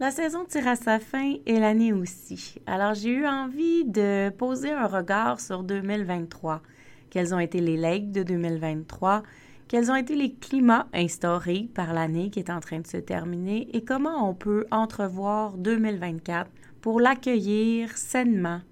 [0.00, 2.54] La saison tire à sa fin et l'année aussi.
[2.64, 6.62] Alors j'ai eu envie de poser un regard sur 2023.
[7.10, 9.22] Quels ont été les legs de 2023?
[9.68, 13.68] Quels ont été les climats instaurés par l'année qui est en train de se terminer?
[13.74, 18.62] Et comment on peut entrevoir 2024 pour l'accueillir sainement,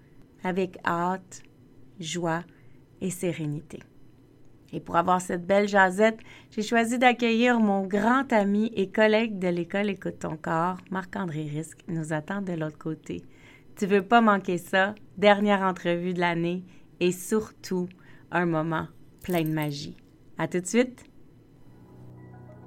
[0.43, 1.43] avec hâte,
[2.01, 2.43] joie
[3.03, 3.81] et sérénité?
[4.73, 6.19] Et pour avoir cette belle jasette,
[6.51, 11.79] j'ai choisi d'accueillir mon grand ami et collègue de l'école Écoute ton corps, Marc-André Risque,
[11.89, 13.23] nous attend de l'autre côté.
[13.77, 16.65] Tu veux pas manquer ça, dernière entrevue de l'année
[17.01, 17.89] et surtout
[18.31, 18.89] un moment
[19.23, 19.97] plein de magie.
[20.37, 21.05] À tout de suite!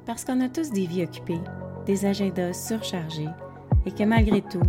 [0.05, 1.41] Parce qu'on a tous des vies occupées,
[1.85, 3.29] des agendas surchargés
[3.85, 4.63] et que malgré tout,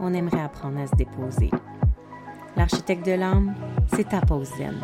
[0.00, 1.50] on aimerait apprendre à se déposer.
[2.56, 3.54] L'architecte de l'âme,
[3.94, 4.74] c'est ta pause zen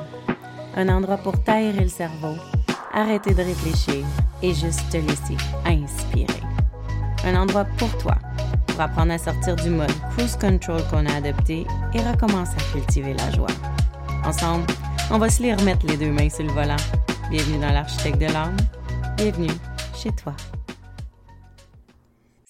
[0.79, 2.37] un endroit pour taire le cerveau,
[2.95, 4.07] arrêter de réfléchir
[4.43, 6.41] et juste te laisser inspirer.
[7.25, 8.15] Un endroit pour toi,
[8.69, 13.15] pour apprendre à sortir du mode cruise control qu'on a adopté et recommencer à cultiver
[13.15, 13.49] la joie.
[14.25, 14.67] Ensemble,
[15.11, 16.77] on va se les remettre les deux mains sur le volant.
[17.29, 18.57] Bienvenue dans l'architecte de l'âme.
[19.17, 19.51] Bienvenue
[19.97, 20.33] chez toi.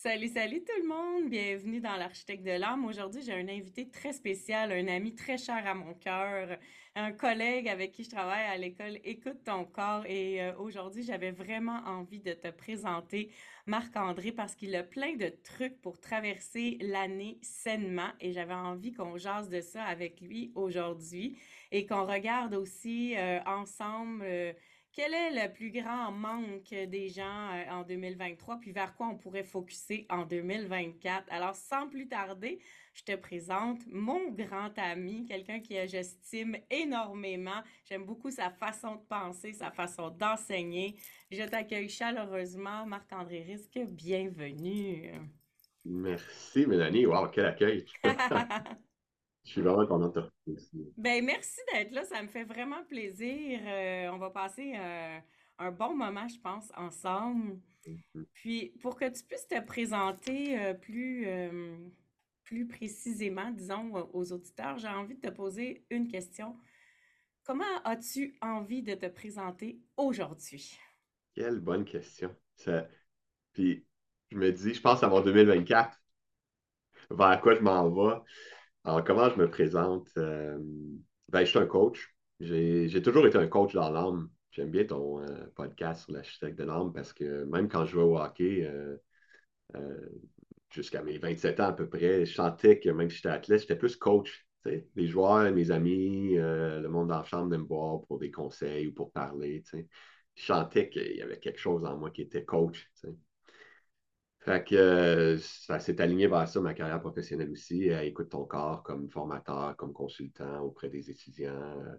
[0.09, 1.29] Salut, salut tout le monde!
[1.29, 2.87] Bienvenue dans l'Architecte de l'âme.
[2.87, 6.57] Aujourd'hui, j'ai un invité très spécial, un ami très cher à mon cœur,
[6.95, 10.07] un collègue avec qui je travaille à l'école Écoute ton corps.
[10.07, 13.31] Et euh, aujourd'hui, j'avais vraiment envie de te présenter
[13.67, 19.19] Marc-André parce qu'il a plein de trucs pour traverser l'année sainement et j'avais envie qu'on
[19.19, 21.37] jase de ça avec lui aujourd'hui
[21.71, 24.23] et qu'on regarde aussi euh, ensemble.
[24.25, 24.55] Euh,
[24.99, 29.17] quel est le plus grand manque des gens euh, en 2023, puis vers quoi on
[29.17, 31.25] pourrait focuser en 2024?
[31.31, 32.59] Alors, sans plus tarder,
[32.95, 37.63] je te présente mon grand ami, quelqu'un qui j'estime énormément.
[37.89, 40.97] J'aime beaucoup sa façon de penser, sa façon d'enseigner.
[41.31, 43.79] Je t'accueille chaleureusement, Marc-André Risque.
[43.93, 45.13] Bienvenue.
[45.85, 47.07] Merci, Mélanie.
[47.07, 47.87] Wow, quel accueil!
[49.49, 50.61] Je suis vraiment content de te.
[50.99, 52.05] Ben, merci d'être là.
[52.05, 53.59] Ça me fait vraiment plaisir.
[53.65, 55.19] Euh, on va passer euh,
[55.59, 57.59] un bon moment, je pense, ensemble.
[57.87, 58.25] Mm-hmm.
[58.35, 61.27] Puis, pour que tu puisses te présenter euh, plus,
[62.45, 66.55] plus précisément, disons, aux auditeurs, j'ai envie de te poser une question.
[67.43, 70.79] Comment as-tu envie de te présenter aujourd'hui?
[71.35, 72.37] Quelle bonne question.
[72.55, 72.87] Ça...
[73.55, 73.87] Puis,
[74.31, 75.99] je me dis, je pense avoir 2024.
[77.13, 78.21] Vers quoi je m'en vais?
[78.85, 80.09] Alors, comment je me présente?
[80.17, 80.59] Euh,
[81.29, 82.15] ben, je suis un coach.
[82.41, 84.31] J'ai toujours été un coach dans l'âme.
[84.51, 88.03] J'aime bien ton euh, podcast sur l'architecte de l'âme parce que même quand je jouais
[88.03, 88.97] au hockey, euh,
[90.71, 93.77] jusqu'à mes 27 ans à peu près, je sentais que même si j'étais athlète, j'étais
[93.77, 94.47] plus coach.
[94.65, 98.93] Les joueurs, mes amis, le monde la chambre de me voir pour des conseils ou
[98.93, 99.63] pour parler.
[100.35, 102.91] Je sentais qu'il y avait quelque chose en moi qui était coach.
[104.41, 107.89] Fait que euh, ça s'est aligné vers ça, ma carrière professionnelle aussi.
[107.89, 111.53] écoute ton corps comme formateur, comme consultant auprès des étudiants.
[111.53, 111.95] Euh,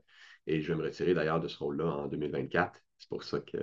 [0.48, 2.80] et je vais me retirer d'ailleurs de ce rôle-là en 2024.
[2.98, 3.58] C'est pour ça que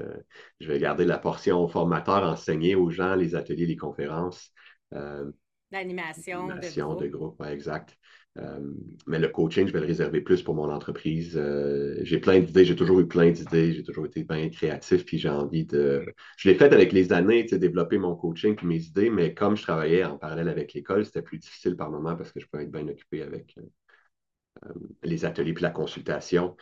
[0.61, 4.51] je vais garder la portion formateur, enseigner aux gens les ateliers, les conférences.
[4.93, 5.31] Euh,
[5.73, 6.47] L'animation
[6.95, 7.43] de groupe.
[7.43, 7.97] De exact.
[8.39, 8.61] Euh,
[9.07, 11.37] mais le coaching, je vais le réserver plus pour mon entreprise.
[11.37, 15.19] Euh, j'ai plein d'idées, j'ai toujours eu plein d'idées, j'ai toujours été bien créatif, puis
[15.19, 16.05] j'ai envie de.
[16.37, 19.63] Je l'ai fait avec les années, développer mon coaching puis mes idées, mais comme je
[19.63, 22.71] travaillais en parallèle avec l'école, c'était plus difficile par moment parce que je pouvais être
[22.71, 24.73] bien occupé avec euh,
[25.03, 26.57] les ateliers puis la consultation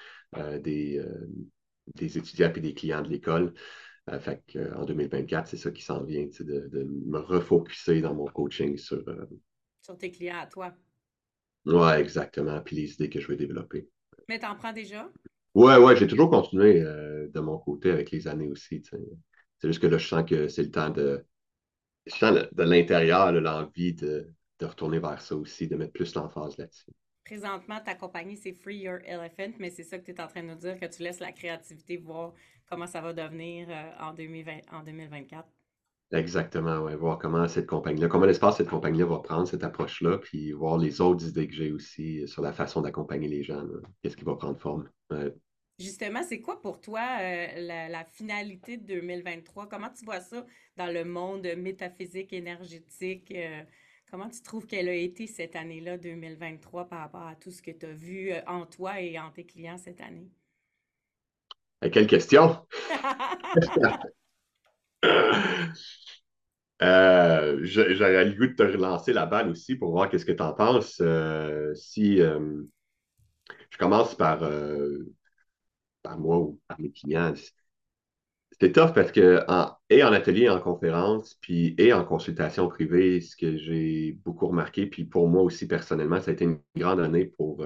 [0.62, 1.00] des,
[1.94, 3.54] des étudiants puis des clients de l'école.
[4.18, 4.42] fait
[4.74, 9.04] en 2024, c'est ça qui s'en vient, de, de, me refocuser dans mon coaching sur.
[9.80, 10.74] sur tes clients à toi.
[11.66, 12.60] Oui, exactement.
[12.60, 13.88] Puis les idées que je vais développer.
[14.28, 15.08] Mais tu en prends déjà?
[15.54, 18.82] Oui, oui, j'ai toujours continué euh, de mon côté avec les années aussi.
[18.84, 21.24] C'est juste que là, je sens que c'est le temps de.
[22.06, 26.58] Je sens de l'intérieur l'envie de, de, retourner vers ça aussi, de mettre plus l'emphase
[26.58, 26.90] là-dessus.
[27.24, 30.42] Présentement, ta compagnie, c'est Free Your Elephant, mais c'est ça que tu es en train
[30.42, 32.34] de nous dire, que tu laisses la créativité voir
[32.68, 35.48] comment ça va devenir euh, en, 2020, en 2024.
[36.14, 36.94] Exactement, ouais.
[36.94, 41.00] Voir comment cette compagnie-là, comment l'espace cette compagnie-là va prendre cette approche-là, puis voir les
[41.00, 43.64] autres idées que j'ai aussi sur la façon d'accompagner les gens.
[44.00, 44.88] Qu'est-ce qui va prendre forme?
[45.80, 49.68] Justement, c'est quoi pour toi euh, la, finalité de 2023?
[49.68, 50.46] Comment tu vois ça
[50.76, 53.32] dans le monde métaphysique, énergétique?
[53.34, 53.64] Euh,
[54.08, 57.72] comment tu trouves qu'elle a été cette année-là, 2023, par rapport à tout ce que
[57.72, 60.30] tu as vu euh, en toi et en tes clients cette année?
[61.92, 62.64] quelle question?
[66.82, 70.42] Euh, j'aurais le goût de te relancer la balle aussi pour voir qu'est-ce que tu
[70.42, 70.98] en penses.
[71.00, 72.62] Euh, si euh,
[73.70, 74.42] je commence par,
[76.02, 77.34] par moi ou par mes clients,
[78.52, 83.20] C'était tough parce que, en, et en atelier, en conférence, puis et en consultation privée,
[83.20, 87.00] ce que j'ai beaucoup remarqué, puis pour moi aussi personnellement, ça a été une grande
[87.00, 87.64] année pour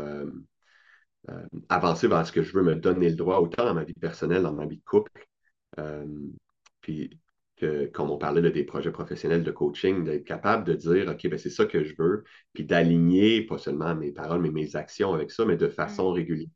[1.69, 4.43] avancer vers ce que je veux, me donner le droit, autant dans ma vie personnelle,
[4.43, 5.27] dans ma vie de couple,
[6.81, 7.11] puis
[7.59, 11.39] que, comme on parlait des projets professionnels de coaching, d'être capable de dire, OK, ben
[11.39, 12.25] c'est ça que je veux,
[12.55, 16.15] puis d'aligner pas seulement mes paroles, mais mes actions avec ça, mais de façon Mm.
[16.15, 16.49] régulière.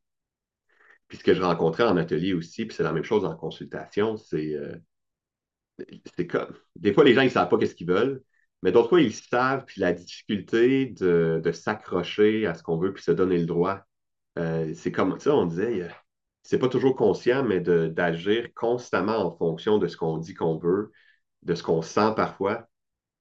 [1.08, 4.16] Puis ce que je rencontrais en atelier aussi, puis c'est la même chose en consultation,
[4.16, 4.76] c'est euh,
[6.16, 6.54] c'est comme.
[6.76, 8.22] Des fois, les gens, ils ne savent pas qu'est-ce qu'ils veulent,
[8.62, 12.92] mais d'autres fois, ils savent, puis la difficulté de, de s'accrocher à ce qu'on veut,
[12.92, 13.80] puis se donner le droit.
[14.38, 15.88] Euh, c'est comme, tu sais, on disait,
[16.42, 20.58] c'est pas toujours conscient, mais de- d'agir constamment en fonction de ce qu'on dit qu'on
[20.58, 20.92] veut,
[21.42, 22.68] de ce qu'on sent parfois.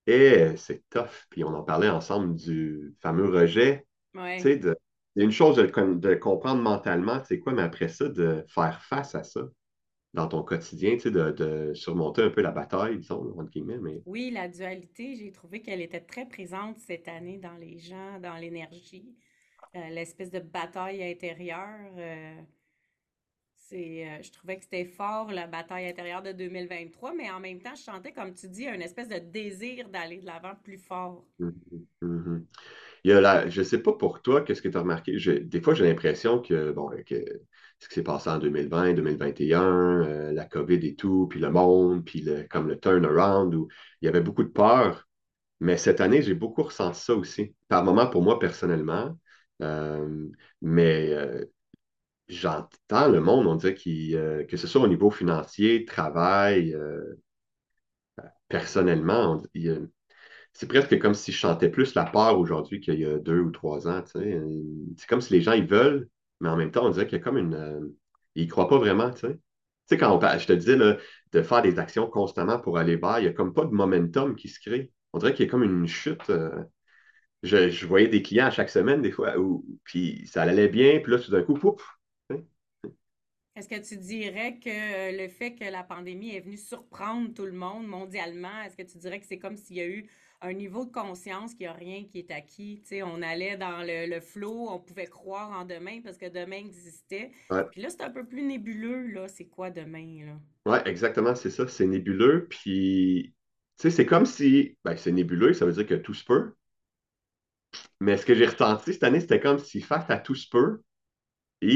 [0.08, 1.28] Et c'est tough.
[1.30, 3.88] Puis on en parlait ensemble du fameux rejet.
[4.38, 4.54] Tu Ouais.
[4.56, 4.62] sais,
[5.18, 5.64] y a une chose de,
[5.96, 9.42] de comprendre mentalement, c'est quoi, mais après ça, de faire face à ça
[10.14, 13.80] dans ton quotidien, tu sais, de, de surmonter un peu la bataille, disons, entre guillemets,
[13.80, 18.20] mais Oui, la dualité, j'ai trouvé qu'elle était très présente cette année dans les gens,
[18.20, 19.16] dans l'énergie,
[19.76, 21.94] euh, l'espèce de bataille intérieure.
[21.98, 22.42] euh,
[23.74, 27.76] euh, je trouvais que c'était fort, la bataille intérieure de 2023, mais en même temps,
[27.76, 31.26] je sentais, comme tu dis, une espèce de désir d'aller de l'avant plus fort.
[31.40, 31.54] Mhm,
[32.02, 32.46] mhm.
[33.04, 35.18] Il y a la, je ne sais pas pour toi, qu'est-ce que tu as remarqué?
[35.42, 37.26] Des fois, j'ai l'impression que, bon, que
[37.80, 42.06] ce qui s'est passé en 2020, 2021, euh, la COVID et tout, puis le monde,
[42.06, 43.68] puis le, comme le turnaround, où
[44.02, 45.08] il y avait beaucoup de peur.
[45.60, 47.56] Mais cette année, j'ai beaucoup ressenti ça aussi.
[47.68, 49.18] Par moments, pour moi, personnellement.
[49.62, 50.28] Euh,
[50.62, 51.46] mais euh,
[52.30, 57.16] j'entends le monde, on dirait qu'il, euh, que ce soit au niveau financier, travail, euh,
[58.50, 59.42] personnellement,
[60.54, 63.52] c'est presque comme si je chantais plus la peur aujourd'hui qu'il y a deux ou
[63.52, 64.04] trois ans.
[64.06, 66.10] C'est comme si les gens, ils veulent,
[66.40, 67.54] mais en même temps, on dirait qu'il y a comme une...
[67.56, 67.80] euh,
[68.36, 69.98] ils y croient pas vraiment, tu sais.
[69.98, 73.28] Quand on je te disais de faire des actions constamment pour aller vers, il n'y
[73.28, 74.90] a comme pas de momentum qui se crée.
[75.12, 76.32] On dirait qu'il y a comme une chute.
[77.44, 79.34] je, je voyais des clients à chaque semaine, des fois,
[79.84, 81.82] puis ça allait bien, puis là, tout d'un coup, pouf!
[83.56, 87.46] Est-ce que tu dirais que euh, le fait que la pandémie est venue surprendre tout
[87.46, 90.10] le monde mondialement, est-ce que tu dirais que c'est comme s'il y a eu
[90.42, 92.80] un niveau de conscience qu'il n'y a rien qui est acquis?
[92.82, 96.30] Tu sais, on allait dans le, le flow, on pouvait croire en demain parce que
[96.30, 97.32] demain existait.
[97.50, 99.28] Ouais, Puis là, c'est un peu plus nébuleux, là.
[99.28, 100.40] C'est quoi demain, là?
[100.66, 101.68] ouais, exactement, c'est ça.
[101.68, 103.36] C'est nébuleux, puis,
[103.78, 106.54] tu sais, c'est comme si, ben, c'est nébuleux, ça veut dire que tout se peut.
[108.00, 110.82] Mais ce que j'ai ressenti cette année, c'était comme si face à tout se peut,
[111.62, 111.72] et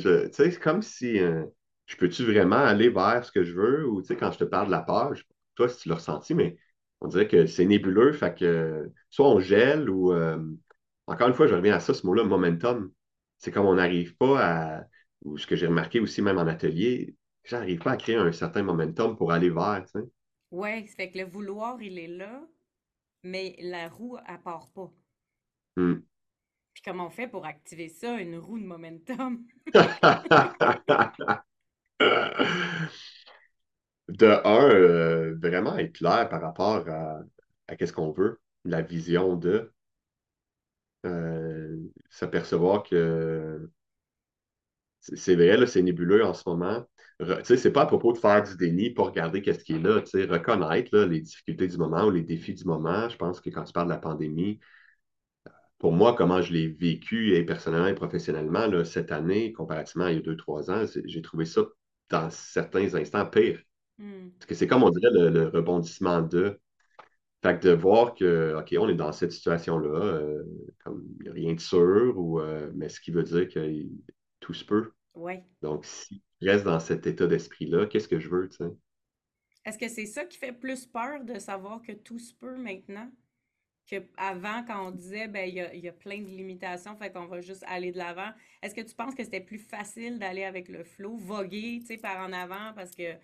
[0.00, 1.44] je- tu sais, c'est comme si euh,
[1.86, 3.86] je peux-tu vraiment aller vers ce que je veux?
[3.88, 5.24] Ou tu sais, quand je te parle de la peur, je,
[5.54, 6.58] toi, si tu l'as ressenti, mais
[7.00, 10.38] on dirait que c'est nébuleux, fait que soit on gèle ou euh,
[11.06, 12.92] encore une fois, je reviens à ça, ce mot-là, momentum.
[13.38, 14.84] C'est comme on n'arrive pas à,
[15.22, 18.62] ou ce que j'ai remarqué aussi même en atelier, j'arrive pas à créer un certain
[18.62, 20.06] momentum pour aller vers, tu sais.
[20.52, 22.40] Ouais, ça fait que le vouloir, il est là,
[23.24, 24.92] mais la roue, elle part pas.
[25.76, 26.02] Hmm.
[26.84, 29.44] Comment on fait pour activer ça, une roue de momentum?
[34.08, 37.20] De un, euh, vraiment être clair par rapport à,
[37.68, 39.72] à qu'est-ce qu'on veut, la vision de
[41.06, 41.76] euh,
[42.10, 43.70] s'apercevoir que
[45.00, 46.84] c'est vrai, c'est nébuleux en ce moment.
[47.20, 49.78] Tu sais, c'est pas à propos de faire du déni pour regarder qu'est-ce qui est
[49.78, 53.08] là, tu sais, reconnaître là, les difficultés du moment ou les défis du moment.
[53.08, 54.58] Je pense que quand tu parles de la pandémie,
[55.80, 60.12] pour moi, comment je l'ai vécu et personnellement et professionnellement là, cette année, comparativement à
[60.12, 61.62] il y a deux, trois ans, j'ai trouvé ça
[62.10, 63.60] dans certains instants pire.
[63.98, 64.28] Hmm.
[64.38, 66.60] Parce que c'est comme on dirait le, le rebondissement de.
[67.42, 70.44] Fait que de voir que, OK, on est dans cette situation-là, euh,
[70.84, 73.82] comme il n'y a rien de sûr, ou, euh, mais ce qui veut dire que
[74.40, 74.92] tout se peut.
[75.14, 75.42] Ouais.
[75.62, 78.70] Donc, si je reste dans cet état d'esprit-là, qu'est-ce que je veux, tu sais?
[79.64, 83.10] Est-ce que c'est ça qui fait plus peur de savoir que tout se peut maintenant?
[84.16, 87.64] Avant, quand on disait, ben, il y a, plein de limitations, fait qu'on va juste
[87.66, 88.30] aller de l'avant.
[88.62, 91.96] Est-ce que tu penses que c'était plus facile d'aller avec le flow, voguer, tu sais,
[91.96, 93.14] par en avant parce que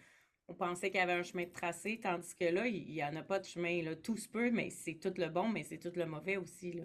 [0.49, 3.17] on pensait qu'il y avait un chemin de tracé, tandis que là, il n'y en
[3.17, 3.83] a pas de chemin.
[4.03, 6.85] Tout se peut, mais c'est tout le bon, mais c'est tout le mauvais aussi, là.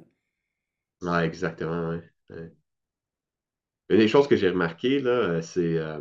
[1.24, 2.00] Exactement.
[3.90, 6.00] Une des choses que j'ai remarquées, là, euh, c'est euh,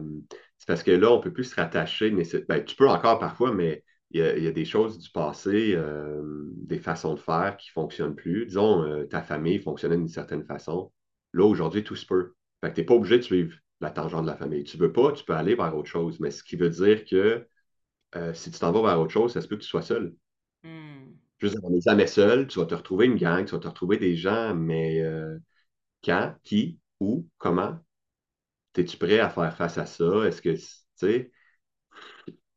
[0.59, 2.11] c'est parce que là, on ne peut plus se rattacher.
[2.11, 4.99] nécess- Ben, tu peux encore parfois, mais il y a, il y a des choses
[4.99, 8.47] du passé, euh, des façons de faire qui ne fonctionnent plus.
[8.47, 10.93] Disons, euh, ta famille fonctionnait d'une certaine façon.
[11.33, 12.35] Là, aujourd'hui, tout se peut.
[12.61, 14.65] Fait que tu n'es pas obligé de suivre la tangente de la famille.
[14.65, 16.19] Tu veux pas, tu peux aller vers autre chose.
[16.21, 17.47] Mais ce qui veut dire que
[18.17, 20.15] euh, si tu t'en vas vers autre chose, ça se peut que tu sois seul.
[20.65, 21.13] Hmm.
[21.41, 22.49] Dire, on n'est jamais seul.
[22.49, 25.03] Tu vas te retrouver une gang, tu vas te retrouver des gens, mais
[26.05, 27.79] quand, qui, où, comment?
[28.77, 30.27] Es-tu prêt à faire face à ça?
[30.27, 31.31] Est-ce que, tu sais,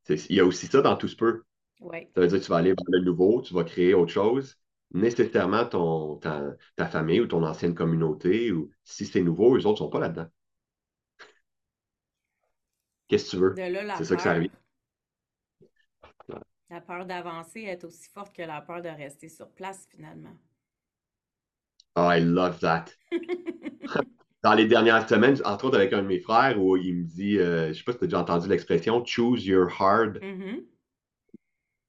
[0.09, 1.43] Il y a aussi ça dans tout ce peu.
[1.81, 2.09] Ouais.
[2.15, 4.57] Ça veut dire que tu vas aller vers le nouveau, tu vas créer autre chose.
[4.91, 9.71] Nécessairement, ton, ta, ta famille ou ton ancienne communauté, ou si c'est nouveau, eux autres
[9.81, 10.27] ne sont pas là-dedans.
[13.07, 13.55] Qu'est-ce que tu veux?
[13.97, 14.51] C'est ça que ça arrive.
[16.69, 20.35] La peur d'avancer est aussi forte que la peur de rester sur place, finalement.
[21.95, 22.85] Oh, I love that.
[24.43, 27.37] Dans les dernières semaines, entre autres avec un de mes frères, où il me dit,
[27.39, 30.19] euh, je ne sais pas si tu as déjà entendu l'expression choose your hard.
[30.21, 30.65] Mhm.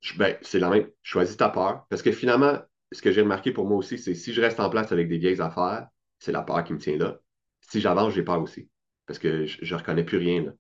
[0.00, 0.88] Je- ben, c'est la même.
[1.02, 1.86] Choisis ta peur.
[1.88, 2.58] Parce que finalement,
[2.92, 5.18] ce que j'ai remarqué pour moi aussi, c'est si je reste en place avec des
[5.18, 7.18] vieilles affaires, c'est la peur qui me tient là.
[7.60, 8.68] Si j'avance, j'ai peur aussi.
[9.06, 10.44] Parce que je ne reconnais plus rien.
[10.44, 10.52] là.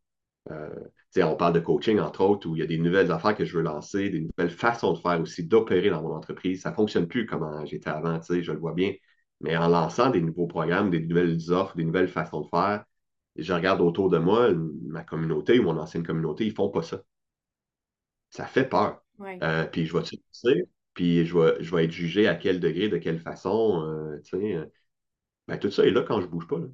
[0.50, 0.68] Euh,
[1.24, 3.56] on parle de coaching, entre autres, où il y a des nouvelles affaires que je
[3.56, 6.62] veux lancer, des nouvelles façons de faire aussi, d'opérer dans mon entreprise.
[6.62, 8.92] Ça ne fonctionne plus comme j'étais avant, je le vois bien.
[9.44, 12.84] Mais en lançant des nouveaux programmes, des nouvelles offres, des nouvelles façons de faire,
[13.36, 16.82] je regarde autour de moi, ma communauté ou mon ancienne communauté, ils ne font pas
[16.82, 17.02] ça.
[18.30, 19.02] Ça fait peur.
[19.18, 19.42] Ouais.
[19.42, 20.64] Euh, puis je réussir?
[20.94, 23.82] Puis je vais, je vais être jugé à quel degré, de quelle façon.
[23.84, 24.66] euh, euh,
[25.48, 26.58] ben, tout ça est là quand je bouge pas.
[26.60, 26.66] là.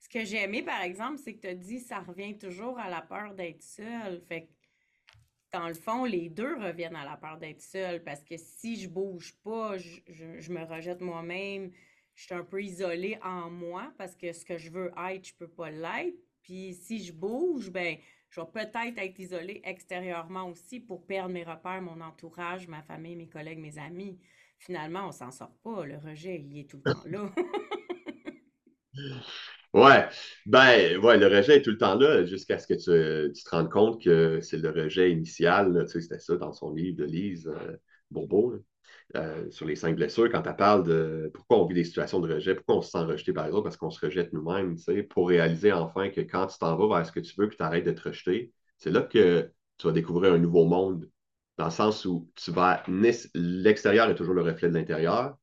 [0.00, 2.88] Ce que j'ai aimé, par exemple, c'est que tu as dit ça revient toujours à
[2.88, 4.20] la peur d'être seul.
[4.28, 4.50] Fait que,
[5.52, 8.88] dans le fond, les deux reviennent à la peur d'être seul parce que si je
[8.88, 11.70] bouge pas, je, je- je me rejette moi-même,
[12.18, 15.34] je suis un peu isolée en moi parce que ce que je veux être, je
[15.34, 16.18] peux pas l'être.
[16.42, 17.96] Puis si je bouge, ben,
[18.30, 23.14] je vais peut-être être isolée extérieurement aussi pour perdre mes repères, mon entourage, ma famille,
[23.14, 24.18] mes collègues, mes amis.
[24.58, 25.86] Finalement, on s'en sort pas.
[25.86, 27.32] Le rejet, il est tout le temps là.
[29.74, 30.08] Ouais,
[30.46, 33.70] ben, ouais, le rejet est tout le temps là jusqu'à ce que tu, te rendes
[33.70, 35.84] compte que c'est le rejet initial.
[35.84, 37.76] Tu sais, c'était ça dans son livre de Lise euh,
[38.10, 38.54] Bourbeau,
[39.16, 42.34] euh, sur les cinq blessures, quand elle parle de pourquoi on vit des situations de
[42.34, 45.04] rejet, pourquoi on se sent rejeté par les autres, parce qu'on se rejette nous-mêmes, tu
[45.04, 47.62] pour réaliser enfin que quand tu t'en vas vers ce que tu veux, que tu
[47.62, 51.08] arrêtes de te rejeter, c'est là que tu vas découvrir un nouveau monde,
[51.56, 52.82] dans le sens où tu vas,
[53.34, 55.38] l'extérieur est toujours le reflet de l'intérieur,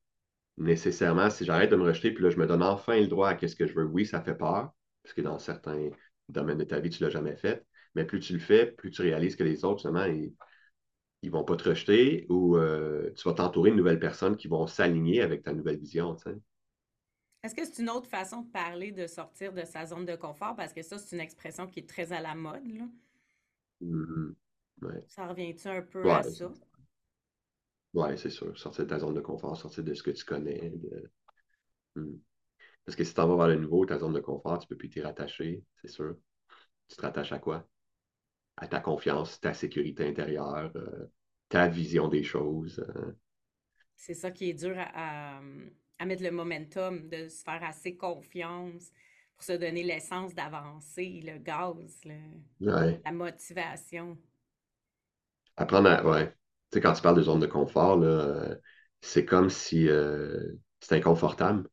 [0.58, 3.34] nécessairement, si j'arrête de me rejeter, puis là, je me donne enfin le droit à
[3.34, 5.90] qu'est-ce que je veux, oui, ça fait peur, parce que dans certains
[6.28, 8.90] domaines de ta vie, tu ne l'as jamais fait, mais plus tu le fais, plus
[8.90, 10.34] tu réalises que les autres, justement, ils
[11.24, 14.66] ne vont pas te rejeter ou euh, tu vas t'entourer de nouvelles personnes qui vont
[14.66, 16.36] s'aligner avec ta nouvelle vision, tu sais.
[17.42, 20.54] Est-ce que c'est une autre façon de parler de sortir de sa zone de confort?
[20.54, 22.84] Parce que ça, c'est une expression qui est très à la mode, là.
[23.80, 24.36] Mhm.
[24.82, 26.52] Ouais, Ça revient-tu un peu ouais, à ça?
[27.94, 28.56] ouais, c'est sûr.
[28.58, 30.70] Sortir de ta zone de confort, sortir de ce que tu connais.
[30.70, 31.10] de-
[31.96, 32.20] Mhm.
[32.86, 34.68] Parce que si tu t'en vas vers le nouveau, ta zone de confort, tu ne
[34.70, 36.16] peux plus t'y rattacher, c'est sûr.
[36.88, 37.66] Tu te rattaches à quoi?
[38.58, 41.10] À ta confiance, ta sécurité intérieure, euh,
[41.48, 42.80] ta vision des choses.
[42.96, 43.12] euh.
[43.96, 45.40] C'est ça qui est dur à, à-
[45.98, 48.92] à mettre le momentum, de se faire assez confiance
[49.34, 52.14] pour se donner l'essence d'avancer, le gaz, le-
[52.60, 53.02] Ouais.
[53.04, 54.18] la motivation.
[55.56, 56.04] Apprendre à.
[56.06, 56.28] Ouais.
[56.70, 58.56] Tu sais, quand tu parles de zone de confort, là, euh,
[59.00, 59.88] c'est comme si
[60.80, 61.68] c'est inconfortable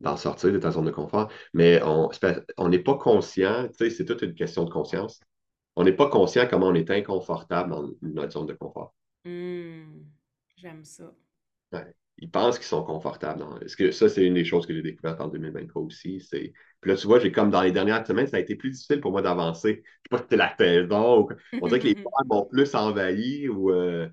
[0.00, 1.30] d'en sortir de ta zone de confort.
[1.54, 5.20] Mais on n'est pas conscient, tu sais, c'est toute une question de conscience.
[5.76, 8.94] On n'est pas conscient comment on est inconfortable dans notre zone de confort.
[9.24, 10.04] Hmm,
[10.56, 11.12] j'aime ça.
[11.72, 11.94] Ouais.
[12.18, 13.40] Ils pensent qu'ils sont confortables.
[13.40, 16.20] dans- Est-ce que ça, c'est une des choses que j'ai découvertes en 2023 aussi.
[16.20, 16.52] C'est...
[16.80, 19.00] Puis là, tu vois, j'ai comme dans les dernières semaines, ça a été plus difficile
[19.00, 19.82] pour moi d'avancer.
[19.84, 21.28] Je sais pas si la saison ou.
[21.60, 24.08] On dirait que les peurs m'ont plus envahi ou euh,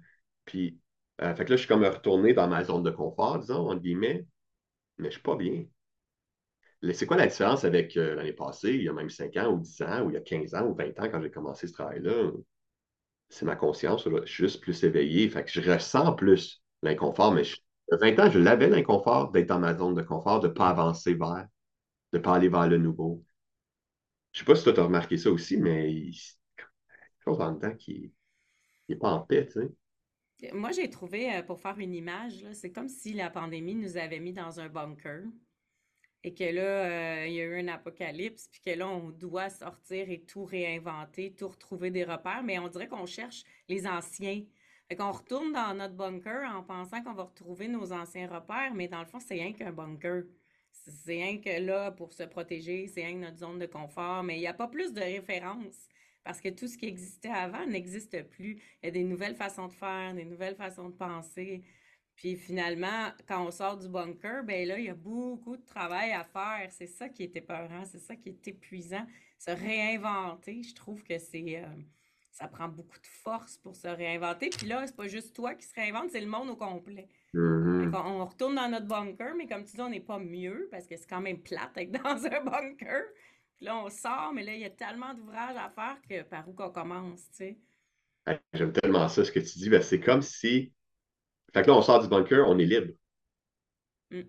[0.46, 0.80] puis
[1.22, 3.82] euh, fait que là, je suis comme retourné dans ma zone de confort, disons, entre
[3.82, 4.26] guillemets,
[5.00, 5.66] mais je suis pas bien.
[6.82, 9.52] Le- C'est quoi la différence avec euh, l'année passée, il y a même 5 ans
[9.54, 11.68] ou 10 ans, ou il y a 15 ans ou 20 ans quand j'ai commencé
[11.68, 12.32] ce travail-là?
[13.30, 14.22] C'est ma conscience, là.
[14.26, 15.30] je suis juste plus éveillé.
[15.30, 17.58] Fait que je ressens plus l'inconfort, mais je-
[17.92, 20.70] à 20 ans, je l'avais l'inconfort d'être dans ma zone de confort, de ne pas
[20.70, 21.48] avancer vers,
[22.14, 23.24] de ne pas aller vers le nouveau.
[24.32, 26.14] Je sais pas si toi, tu as remarqué ça aussi, mais il y a
[26.58, 28.14] quelque chose en dedans qui
[28.90, 29.70] n'est pas en paix, tu sais.
[30.54, 34.20] Moi, j'ai trouvé, euh, pour faire une image, c'est comme si la pandémie nous avait
[34.20, 35.24] mis dans un bunker
[36.24, 39.50] et que là, euh, il y a eu un apocalypse, puis que là, on doit
[39.50, 44.44] sortir et tout réinventer, tout retrouver des repères, mais on dirait qu'on cherche les anciens.
[44.90, 48.88] Fait qu'on retourne dans notre bunker en pensant qu'on va retrouver nos anciens repères, mais
[48.88, 50.24] dans le fond, c'est rien qu'un bunker.
[50.72, 54.38] C'est rien que là pour se protéger, c'est rien que notre zone de confort, mais
[54.38, 55.90] il n'y a pas plus de références
[56.24, 58.62] parce que tout ce qui existait avant n'existe plus.
[58.82, 61.64] Il y a des nouvelles façons de faire, des nouvelles façons de penser.
[62.20, 66.12] Puis finalement, quand on sort du bunker, ben là, il y a beaucoup de travail
[66.12, 66.68] à faire.
[66.70, 69.08] C'est ça qui est épeurant, c'est ça qui est épuisant.
[69.38, 71.66] Se réinventer, je trouve que c'est, euh,
[72.30, 74.50] ça prend beaucoup de force pour se réinventer.
[74.50, 77.08] Puis là, c'est pas juste toi qui se réinvente, c'est le monde au complet.
[77.34, 77.92] Mhm.
[77.92, 80.88] qu'on- on retourne dans notre bunker, mais comme tu dis, on n'est pas mieux parce
[80.88, 83.04] que c'est quand même plate d'être dans un bunker.
[83.56, 86.50] Puis là, on sort, mais là, il y a tellement d'ouvrages à faire que par
[86.50, 87.58] où qu'on commence, tu sais.
[88.54, 89.70] J'aime tellement ça, ce que tu dis.
[89.70, 90.74] Ben, c'est comme si.
[91.54, 92.94] Fait que là, on sort du bunker, on est libre.
[94.12, 94.22] Mm.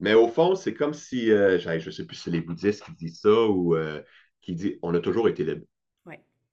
[0.00, 2.84] Mais au fond, c'est comme si, euh, je ne sais plus si c'est les bouddhistes
[2.84, 4.02] qui disent ça ou euh,
[4.40, 5.64] qui disent on a toujours été libre.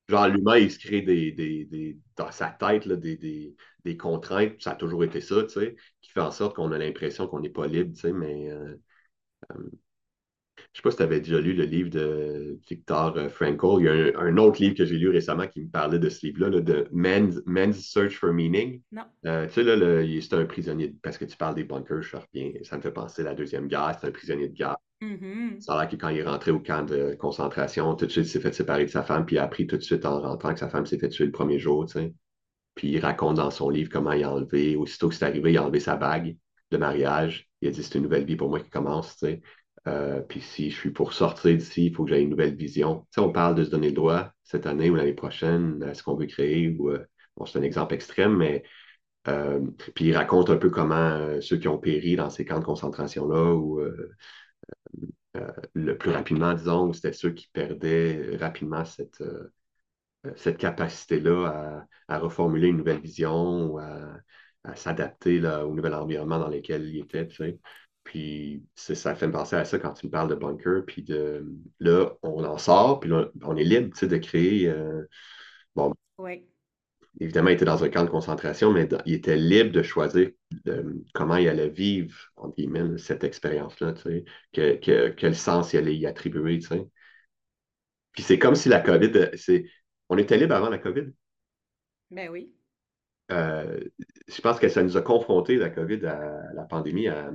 [0.10, 5.20] Genre, l'humain, il se crée des, dans sa tête des, contraintes, ça a toujours été
[5.22, 8.02] ça, tu sais, qui fait en sorte qu'on a l'impression qu'on n'est pas libre, tu
[8.02, 8.78] sais, mais euh,
[10.78, 13.80] je sais pas si tu avais déjà lu le livre de Victor euh, Frankl.
[13.80, 16.24] Il y a un, autre livre que j'ai lu récemment qui me parlait de ce
[16.24, 18.84] livre-là, de Man's, Search for Meaning.
[18.92, 19.02] Non.
[19.26, 22.52] Euh, tu sais, là, c'est un prisonnier, parce que tu parles des bunkers, je reviens,
[22.62, 24.78] ça me fait penser à la Deuxième Guerre, c'est un prisonnier de guerre.
[25.02, 25.62] Mm-hmm.
[25.62, 28.26] Ça a l'air que quand il est rentré au camp de concentration, tout de suite,
[28.26, 30.22] il s'est fait séparer de sa femme, puis il a appris tout de suite en
[30.22, 32.14] rentrant que sa femme s'est fait tuer le premier jour, tu sais.
[32.76, 35.58] Puis il raconte dans son livre comment il a enlevé, aussitôt que c'est arrivé, il
[35.58, 36.38] a enlevé sa bague
[36.70, 37.50] de mariage.
[37.62, 39.42] Il a dit c'est une nouvelle vie pour moi qui commence, tu sais.
[39.88, 43.08] Euh, puis si je suis pour sortir d'ici, il faut que j'aie une nouvelle vision.
[43.18, 46.16] On parle de se donner le droit cette année ou l'année prochaine à ce qu'on
[46.16, 46.68] veut créer.
[46.68, 48.64] Euh, bon, c'est un exemple extrême, mais
[49.28, 49.62] euh,
[49.96, 53.54] puis il raconte un peu comment ceux qui ont péri dans ces camps de concentration-là,
[53.54, 53.82] ou
[55.74, 59.24] le plus rapidement, disons, c'était ceux qui perdaient rapidement cette,
[60.36, 64.18] cette capacité-là à, reformuler une nouvelle vision à,
[64.64, 67.28] à s'adapter au nouvel environnement dans lequel ils étaient.
[68.08, 70.86] Puis ça fait me penser à ça quand tu me parles de bunker.
[70.86, 71.46] Puis de
[71.82, 74.70] là, on en sort, puis là, on est libre de créer.
[74.70, 75.04] Euh,
[75.76, 75.94] bon,
[77.20, 80.32] évidemment, il était dans un camp de concentration, mais il était libre de choisir
[81.14, 84.24] comment il allait vivre, entre guillemets, cette expérience-là, sais,
[84.54, 86.60] quel sens il allait y attribuer.
[88.14, 89.66] Puis c'est comme si la COVID, c'est,
[90.08, 91.12] on était libre avant la COVID?
[92.10, 92.54] Ben oui.
[93.34, 93.82] Euh,
[94.30, 97.32] je pense que ça nous a confrontés, la COVID, à la pandémie, à,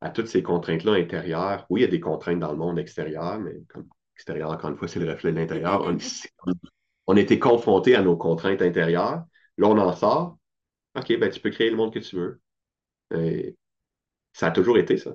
[0.00, 1.66] à toutes ces contraintes-là intérieures.
[1.70, 4.76] Oui, il y a des contraintes dans le monde extérieur, mais comme extérieur, encore une
[4.76, 5.86] fois, c'est le reflet de l'intérieur.
[7.06, 9.24] On, a été confrontés à nos contraintes intérieures.
[9.58, 10.38] Là, on en sort.
[10.96, 12.40] OK, ben, tu peux créer le monde que tu veux.
[14.32, 15.14] ça a toujours été ça.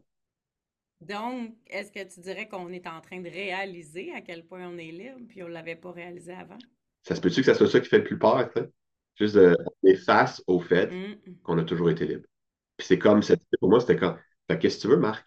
[1.01, 4.77] Donc, est-ce que tu dirais qu'on est en train de réaliser à quel point on
[4.77, 6.59] est libre, puis on ne l'avait pas réalisé avant?
[7.01, 8.49] Ça se peut-tu que ça soit ça qui fait le plus peur,
[9.15, 9.57] Juste de,
[10.05, 11.41] face au fait mm.
[11.43, 12.25] qu'on a toujours été libre.
[12.77, 13.21] Puis c'est comme,
[13.59, 14.15] pour moi, c'était quand
[14.55, 15.25] qu'est-ce que tu veux, Marc?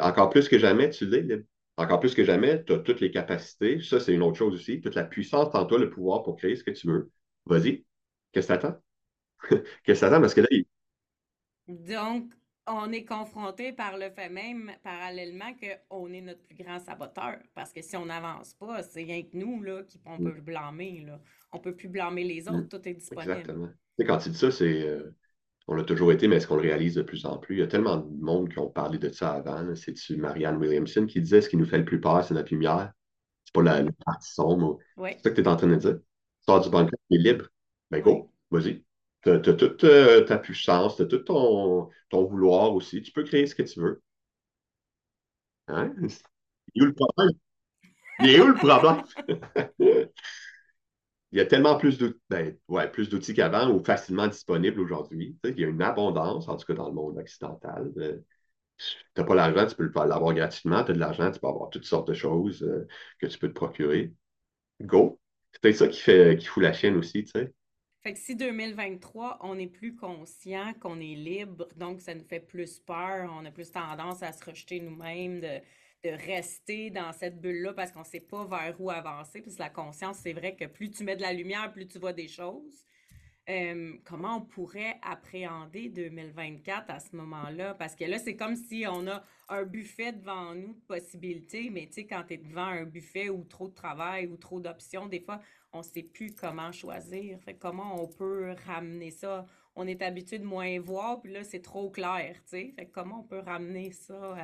[0.00, 1.44] encore plus que jamais, tu l'es libre.
[1.76, 3.80] Encore plus que jamais, tu as toutes les capacités.
[3.82, 4.80] Ça, c'est une autre chose aussi.
[4.80, 7.10] Toute la puissance en toi, le pouvoir pour créer ce que tu veux.
[7.44, 7.84] Vas-y.
[8.32, 8.80] Qu'est-ce que t'attends?
[9.84, 10.20] Qu'est-ce que t'attends?
[10.20, 10.64] Parce que là, il...
[11.68, 12.32] Donc,
[12.66, 15.54] on est confronté par le fait même, parallèlement,
[15.90, 17.36] qu'on est notre plus grand saboteur.
[17.54, 20.40] Parce que si on n'avance pas, c'est rien que nous là, qui on peut mm.
[20.40, 21.04] blâmer.
[21.06, 21.20] Là.
[21.52, 22.68] On ne peut plus blâmer les autres, mm.
[22.68, 23.32] tout est disponible.
[23.32, 23.68] Exactement.
[23.98, 24.82] quand tu dis ça, c'est.
[24.82, 25.14] Euh,
[25.68, 27.56] on l'a toujours été, mais est-ce qu'on le réalise de plus en plus?
[27.56, 29.74] Il y a tellement de monde qui ont parlé de ça avant.
[29.74, 32.92] C'est-tu Marianne Williamson qui disait ce qui nous fait le plus peur, c'est notre lumière?
[33.44, 34.78] C'est pas la, partie sombre.
[34.96, 35.96] C'est ça que tu es en train de dire?
[35.96, 36.04] Tu
[36.46, 37.46] sors du banque, tu es libre.
[37.90, 38.84] Ben go, vas-y.
[39.22, 43.02] Tu as, toute euh, ta puissance, tu as tout ton, ton, vouloir aussi.
[43.02, 44.02] Tu peux créer ce que tu veux.
[45.68, 45.92] Hein?
[46.74, 47.30] Il est où le problème?
[48.20, 49.02] Il est où le problème?
[51.32, 52.90] il y a tellement plus d'outils ben, ouais,
[53.34, 55.36] qu'avant ou facilement disponibles aujourd'hui.
[55.44, 57.92] il y a une abondance, en tout cas dans le monde occidental.
[57.98, 58.18] Euh,
[58.78, 60.84] tu n'as pas l'argent, tu peux l'avoir gratuitement.
[60.84, 62.86] Tu as de l'argent, tu peux avoir toutes sortes de choses euh,
[63.18, 64.12] que tu peux te procurer.
[64.82, 65.18] Go!
[65.52, 67.52] C'est peut-être ça qui, fait, qui fout la chaîne aussi, tu sais.
[68.02, 72.38] Fait que si 2023, on est plus conscient qu'on est libre, donc ça nous fait
[72.38, 75.60] plus peur, on a plus tendance à se rejeter nous-mêmes, de
[76.04, 79.42] de rester dans cette bulle-là parce qu'on sait pas vers où avancer.
[79.42, 82.12] Puis la conscience, c'est vrai que plus tu mets de la lumière, plus tu vois
[82.12, 82.86] des choses.
[83.48, 87.74] Euh, comment on pourrait appréhender 2024 à ce moment-là?
[87.74, 91.86] Parce que là, c'est comme si on a un buffet devant nous de possibilités, mais
[91.86, 95.06] tu sais, quand tu es devant un buffet ou trop de travail ou trop d'options,
[95.06, 95.40] des fois,
[95.72, 97.38] on sait plus comment choisir.
[97.40, 99.46] Fait comment on peut ramener ça?
[99.76, 102.74] On est habitué de moins voir, puis là, c'est trop clair, tu sais.
[102.92, 104.36] Comment on peut ramener ça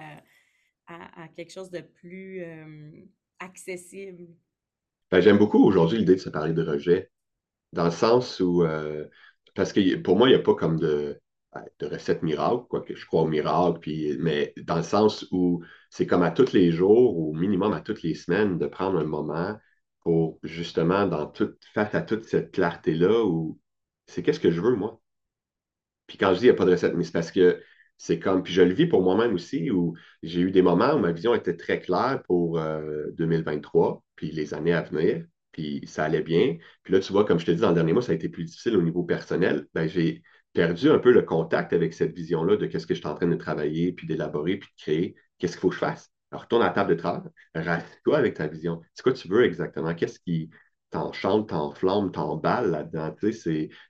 [0.93, 2.45] à, quelque chose de plus
[3.39, 4.29] accessible?
[5.11, 7.11] Ben, j'aime beaucoup aujourd'hui l'idée de se parler de rejet,
[7.73, 9.07] dans le sens où, euh,
[9.55, 11.21] parce que pour moi, il n'y a pas comme de,
[11.79, 16.07] de recette miracle, quoique je crois au miracle, puis, mais dans le sens où c'est
[16.07, 19.05] comme à tous les jours, ou au minimum à toutes les semaines, de prendre un
[19.05, 19.59] moment
[20.01, 21.33] pour justement, dans
[21.75, 23.61] face à toute cette clarté-là, où
[24.07, 25.01] c'est qu'est-ce que je veux, moi?
[26.07, 27.63] Puis quand je dis il n'y a pas de recette, mais c'est parce que
[28.03, 30.99] c'est comme, puis je le vis pour moi-même aussi, où j'ai eu des moments où
[30.99, 32.59] ma vision était très claire pour
[33.13, 36.57] 2023, euh, puis les années à venir, puis ça allait bien.
[36.83, 38.29] Puis là, tu vois, comme je te dis dans le dernier mois, ça a été
[38.29, 39.69] plus difficile au niveau personnel.
[39.73, 43.09] Ben, j'ai perdu un peu le contact avec cette vision-là de qu'est-ce que je suis
[43.09, 46.11] en train de travailler, puis d'élaborer, puis de créer, qu'est-ce qu'il faut que je fasse?
[46.33, 47.23] Alors, retourne à la table de travail,
[47.55, 48.83] rassure-toi avec ta vision.
[48.95, 49.95] C'est quoi tu veux exactement?
[49.95, 50.51] Qu'est-ce qui,
[50.93, 53.15] t'enchantes, t'enflammes, t'emballes là-dedans.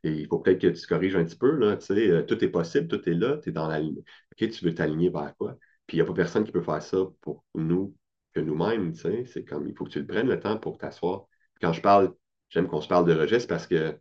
[0.05, 1.51] Il faut peut-être que tu corriges un petit peu.
[1.57, 4.03] Là, euh, tout est possible, tout est là, tu es dans la ligne.
[4.37, 5.57] Tu veux t'aligner vers quoi?
[5.87, 7.95] Puis il n'y a pas personne qui peut faire ça pour nous
[8.33, 8.95] que nous-mêmes.
[8.95, 11.27] C'est comme il faut que tu le prennes le temps pour t'asseoir.
[11.61, 12.15] Quand je parle,
[12.49, 13.99] j'aime qu'on se parle de rejet, c'est parce que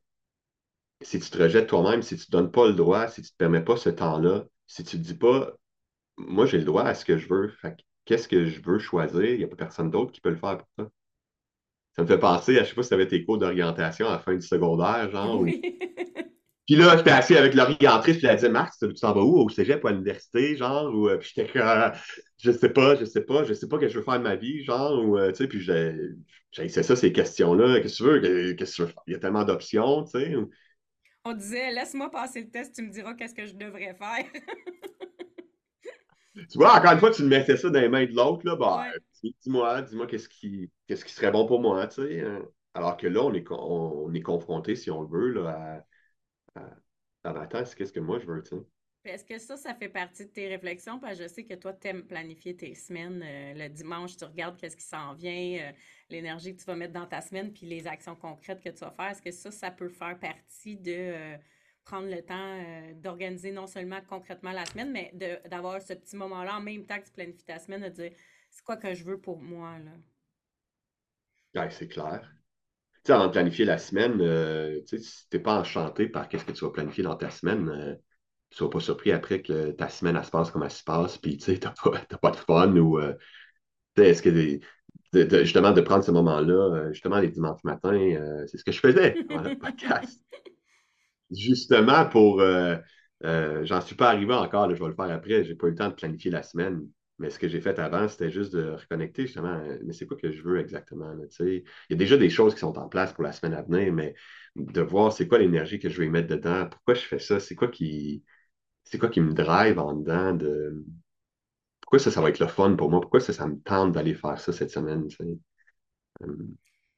[1.02, 3.32] si tu te rejettes toi-même, si tu ne donnes pas le droit, si tu ne
[3.32, 5.54] te permets pas ce temps-là, si tu ne dis pas,
[6.18, 7.54] moi j'ai le droit à ce que je veux,
[8.06, 10.58] qu'est-ce que je veux choisir, il n'y a pas personne d'autre qui peut le faire
[10.60, 10.92] pour toi.
[11.96, 14.14] Ça me fait penser à, je sais pas si tu avais tes cours d'orientation à
[14.14, 15.40] la fin du secondaire, genre.
[15.42, 15.62] Oui.
[16.68, 19.50] Puis là, j'étais assis avec l'orientrice, puis elle disait Marc, tu t'en vas où au
[19.50, 21.92] cégep ou à l'université, genre, ou euh, puis j'étais comme
[22.38, 24.24] je sais pas, je sais pas, je sais pas ce que je veux faire de
[24.24, 27.82] ma vie, genre, ou euh, tu sais, puis j'ai ça, ces questions-là.
[27.82, 28.54] Qu'est-ce que tu veux?
[28.54, 28.88] Qu'est-ce que tu veux?
[28.88, 29.04] Faire?
[29.08, 30.34] Il y a tellement d'options, tu sais.
[31.26, 34.26] On disait laisse-moi passer le test, tu me diras qu'est-ce que je devrais faire.
[36.34, 38.56] tu vois, encore une fois, tu me mettais ça dans les mains de l'autre, là,
[38.56, 38.86] bah,
[39.24, 42.22] dis-moi, dis-moi qu'est-ce qui, qu'est-ce qui serait bon pour moi, tu sais.
[42.22, 42.46] Hein.
[42.74, 45.86] Alors que là, on est, on, est confronté, si on veut, là,
[46.56, 48.64] à, à, qu'est-ce que moi je veux, tu sais.
[49.04, 51.00] Est-ce que ça, ça fait partie de tes réflexions?
[51.00, 53.24] Parce que je sais que toi, tu aimes planifier tes semaines.
[53.26, 55.72] Euh, le dimanche, tu regardes qu'est-ce qui s'en vient, euh,
[56.10, 58.92] l'énergie que tu vas mettre dans ta semaine, puis les actions concrètes que tu vas
[58.92, 59.10] faire.
[59.10, 61.38] Est-ce que ça, ça peut faire partie de euh,
[61.84, 65.12] prendre le temps euh, d'organiser non seulement concrètement la semaine, mais
[65.50, 68.12] d'avoir ce petit moment-là en même temps que tu planifies ta semaine, de dire
[68.50, 69.78] c'est quoi que je veux pour moi.
[71.54, 71.70] Là?
[71.70, 72.22] c'est clair.
[73.04, 76.08] Tu sais, avant de planifier la semaine, euh, tu sais, si tu n'es pas enchanté
[76.08, 77.96] par qu'est-ce que tu vas planifier dans ta semaine, euh,
[78.50, 80.84] tu ne sois pas surpris après que ta semaine, elle se passe comme elle se
[80.84, 83.00] passe, puis tu sais, n'as pas, de fun ou.
[83.98, 84.60] est-ce que
[85.44, 89.42] justement de prendre ce moment-là, justement les dimanches matins, c'est ce que je faisais dans
[89.42, 90.22] le podcast
[91.32, 92.42] justement pour.
[92.42, 92.78] Euh,
[93.24, 95.44] euh, j'en suis pas arrivé encore, je vais le faire après.
[95.44, 96.88] J'ai pas eu le temps de planifier la semaine.
[97.20, 100.32] Mais ce que j'ai fait avant, c'était juste de reconnecter justement, mais c'est quoi que
[100.32, 101.14] je veux exactement?
[101.40, 103.94] il y a déjà des choses qui sont en place pour la semaine à venir,
[103.94, 104.16] mais
[104.56, 107.54] de voir c'est quoi l'énergie que je vais mettre dedans, pourquoi je fais ça, c'est
[107.56, 108.24] quoi qui
[108.86, 110.84] c'est quoi qui me drive en dedans de
[111.82, 114.14] pourquoi ça, ça va être le fun pour moi, pourquoi ça, ça me tente d'aller
[114.16, 115.08] faire ça cette semaine.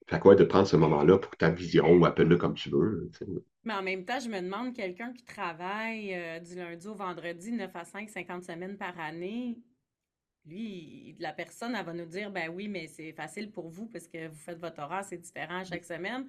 [0.08, 3.10] Fait quoi de prendre ce moment-là pour ta vision ou appelle-le comme tu veux.
[3.64, 7.52] Mais en même temps, je me demande, quelqu'un qui travaille euh, du lundi au vendredi,
[7.52, 9.58] 9 à 5, 50 semaines par année,
[10.46, 14.08] lui, la personne, elle va nous dire, ben oui, mais c'est facile pour vous parce
[14.08, 16.28] que vous faites votre horaire, c'est différent chaque semaine.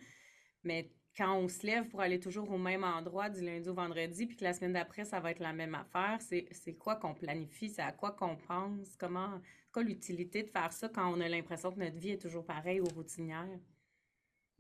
[0.62, 4.26] Mais quand on se lève pour aller toujours au même endroit du lundi au vendredi,
[4.26, 7.68] puis que la semaine d'après, ça va être la même affaire, c'est quoi qu'on planifie,
[7.68, 9.40] c'est à quoi qu'on pense, comment,
[9.74, 12.80] quoi l'utilité de faire ça quand on a l'impression que notre vie est toujours pareille
[12.80, 13.48] ou routinière?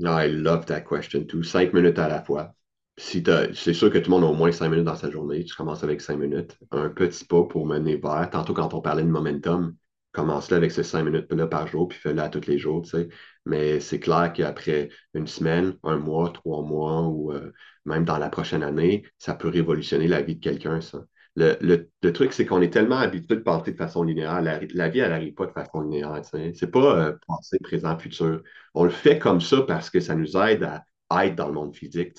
[0.00, 1.44] I love that question too.
[1.44, 2.52] Cinq minutes à la fois.
[2.96, 3.22] Si
[3.54, 5.44] c'est sûr que tout le monde a au moins cinq minutes dans sa journée.
[5.44, 6.58] Tu commences avec cinq minutes.
[6.72, 8.28] Un petit pas pour mener vers.
[8.30, 9.76] Tantôt, quand on parlait de momentum,
[10.10, 13.08] commence-le avec ces cinq minutes-là par jour, puis fais-le à tous les jours, tu sais.
[13.46, 17.52] Mais c'est clair qu'après une semaine, un mois, trois mois, ou euh,
[17.84, 21.04] même dans la prochaine année, ça peut révolutionner la vie de quelqu'un, ça.
[21.36, 24.40] Le, truc, c'est qu'on est tellement habitué de penser de façon linéaire.
[24.40, 26.20] La, vie, elle n'arrive pas de façon linéaire.
[26.54, 28.42] C'est pas euh, passé, présent, futur.
[28.74, 30.68] On le fait comme ça parce que ça nous aide
[31.10, 32.16] à être dans le monde physique.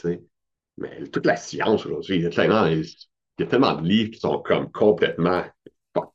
[0.77, 2.65] Mais toute la science aujourd'hui, il, y a tellement
[3.75, 5.43] de livres qui sont comme complètement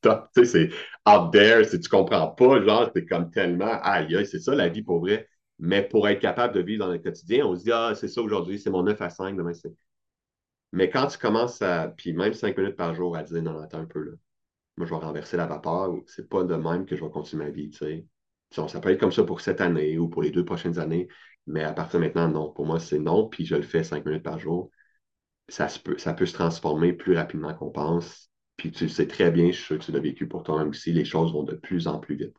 [0.02, 0.28] top.
[0.44, 0.70] C'est
[1.08, 4.82] out there, si tu comprends pas, genre, c'est comme tellement aïe, c'est ça la vie
[4.82, 5.28] pour vrai.
[5.58, 8.22] Mais pour être capable de vivre dans le quotidien, on se dit, ah, c'est ça
[8.22, 9.72] aujourd'hui, c'est mon 9 à 5, demain c'est.
[10.72, 13.80] Mais quand tu commences à, puis même cinq minutes par jour à dire, non, attends
[13.80, 14.12] un peu, là.
[14.76, 15.94] Moi, je vais renverser la vapeur.
[16.06, 18.06] C'est pas de même que je vais continuer ma vie, tu sais.
[18.50, 21.08] Ça peut être comme ça pour cette année ou pour les deux prochaines années,
[21.46, 22.52] mais à partir de maintenant, non.
[22.52, 24.70] Pour moi, c'est non, puis je le fais cinq minutes par jour.
[25.48, 28.30] Ça, peut, ça peut se transformer plus rapidement qu'on pense.
[28.56, 30.92] Puis tu sais très bien, je suis sûr que tu l'as vécu pour toi-même aussi,
[30.92, 32.36] les choses vont de plus en plus vite.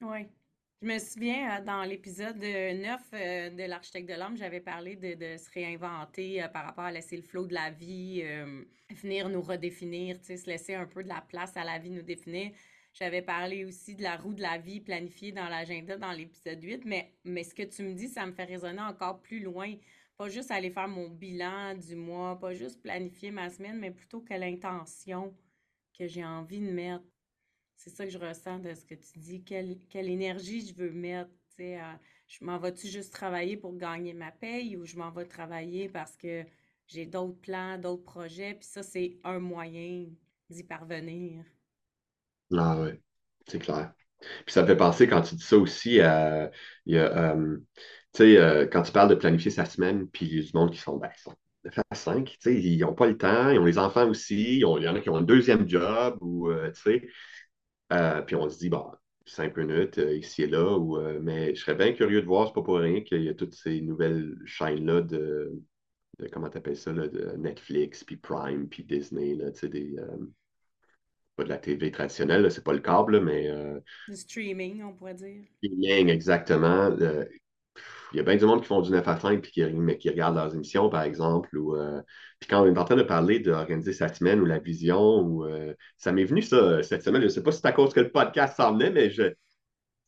[0.00, 0.28] Oui.
[0.80, 5.36] Je me souviens, euh, dans l'épisode 9 euh, de l'Architecte de l'homme, j'avais parlé de,
[5.36, 8.22] se réinventer euh, par rapport à laisser le flot de la vie,
[8.90, 12.52] venir nous redéfinir, se laisser un peu de la place à la vie nous définir.
[12.94, 16.84] J'avais parlé aussi de la roue de la vie planifiée dans l'agenda dans l'épisode 8,
[16.84, 19.74] mais, mais ce que tu me dis, ça me fait résonner encore plus loin.
[20.16, 24.20] Pas juste aller faire mon bilan du mois, pas juste planifier ma semaine, mais plutôt
[24.20, 25.34] que l'intention
[25.98, 27.04] que j'ai envie de mettre
[27.78, 29.42] c'est ça que je ressens de ce que tu dis.
[29.42, 29.78] Quelle,
[30.10, 31.30] énergie je veux mettre?
[31.58, 36.16] je m'en vais-tu juste travailler pour gagner ma paye ou je m'en vais travailler parce
[36.16, 36.44] que
[36.86, 40.06] j'ai d'autres plans, d'autres projets, puis ça, c'est un moyen
[40.50, 41.44] d'y parvenir.
[42.56, 42.90] Ah oui,
[43.46, 43.92] c'est clair.
[44.20, 46.44] Puis ça me fait penser quand tu dis ça aussi à.
[46.44, 46.50] A,
[46.86, 47.58] euh,
[48.12, 50.50] tu sais, euh, quand tu parles de planifier sa semaine, puis il y a du
[50.54, 53.50] monde qui sont, ben, sont 9 à 5, tu sais, ils n'ont pas le temps,
[53.50, 56.50] ils ont les enfants aussi, il y en a qui ont un deuxième job, ou,
[56.50, 57.08] euh, tu sais,
[57.92, 58.90] euh, puis on se dit, bon,
[59.24, 60.76] cinq minutes euh, ici et là.
[60.76, 63.28] Ou, euh, mais je serais bien curieux de voir, c'est pas pour rien qu'il y
[63.28, 65.52] a toutes ces nouvelles chaînes-là de,
[66.18, 69.96] de comment t'appelles ça, là, de Netflix, puis Prime, puis Disney, là, tu sais, des,
[71.36, 73.50] pas de la TV traditionnelle, c'est pas le câble, là, mais
[74.08, 75.44] Du streaming, on pourrait dire.
[75.62, 76.90] streaming, exactement.
[78.12, 80.36] Il y a bien du monde qui font du 9 à 5 puis qui, regardent
[80.36, 81.56] leurs émissions, par exemple.
[81.56, 81.76] Ou,
[82.38, 85.46] puis quand on est en train de parler d'organiser sa semaine ou la vision, ou,
[85.98, 87.20] ça m'est venu ça cette semaine.
[87.20, 89.24] Je ne sais pas si c'est à cause que le podcast s'en venait, mais je,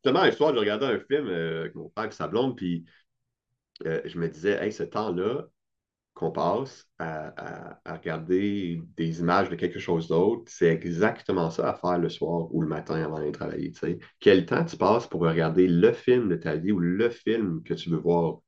[0.02, 2.84] justement, un soir, je regardais un film avec mon père et sa blonde, puis
[3.84, 5.48] je me disais, hey, ce temps-là,
[6.20, 11.98] qu'on passe à, regarder des images de quelque chose d'autre, c'est exactement ça à faire
[11.98, 13.72] le soir ou le matin avant d'aller travailler.
[14.20, 17.72] Quel temps tu passes pour regarder le film de ta vie ou le film que
[17.72, 18.40] tu veux voir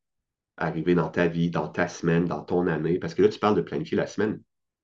[0.58, 2.98] arriver dans ta vie, dans ta semaine, dans ton année?
[2.98, 4.42] Parce que là, tu parles de planifier la semaine.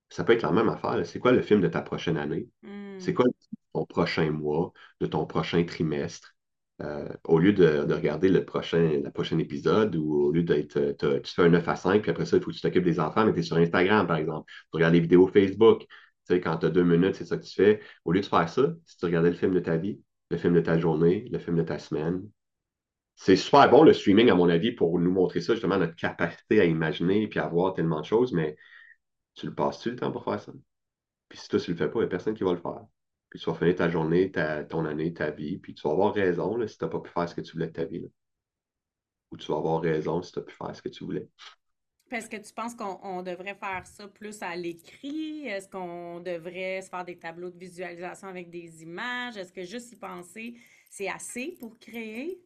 [0.09, 0.99] Ça peut être la même affaire.
[1.05, 2.47] C'est quoi le film de ta prochaine année?
[2.63, 2.97] Hmm.
[2.97, 3.25] C'est quoi
[3.73, 6.35] ton prochain mois, de ton prochain trimestre?
[6.81, 9.03] Euh, au lieu de, regarder le prochain,
[9.39, 10.77] épisode ou au lieu d'être.
[10.77, 12.85] Euh, tu fais un 9 à 5, puis après ça, il faut que tu t'occupes
[12.85, 14.49] des enfants, mais tu es sur Instagram, par exemple.
[14.49, 15.81] Tu regardes les vidéos Facebook.
[15.81, 15.87] Tu
[16.35, 17.81] sais, quand tu as deux minutes, c'est ça que tu fais.
[18.05, 19.99] Au lieu de faire ça, si tu regardais le film de ta vie,
[20.31, 22.23] le film de ta journée, le film de ta semaine,
[23.15, 26.61] c'est super bon le streaming, à mon avis, pour nous montrer ça, justement, notre capacité
[26.61, 28.55] à imaginer puis à voir tellement de choses, mais
[29.35, 30.53] tu le passes-tu le temps pour faire ça?
[31.29, 32.85] Puis si toi, tu le fais pas, il n'y a personne qui va le faire.
[33.29, 36.13] Puis tu vas finir ta journée, ta, ton année, ta vie, puis tu vas avoir
[36.13, 38.11] raison là, si tu n'as pas pu faire ce que tu voulais de ta vie.
[39.31, 41.27] Ou tu vas avoir raison si tu as pu faire ce que tu voulais.
[42.11, 45.45] Est-ce que tu penses qu'on devrait faire ça plus à l'écrit?
[45.45, 49.37] Est-ce qu'on devrait se faire des tableaux de visualisation avec des images?
[49.37, 50.55] Est-ce que juste y penser,
[50.89, 52.41] c'est assez pour créer?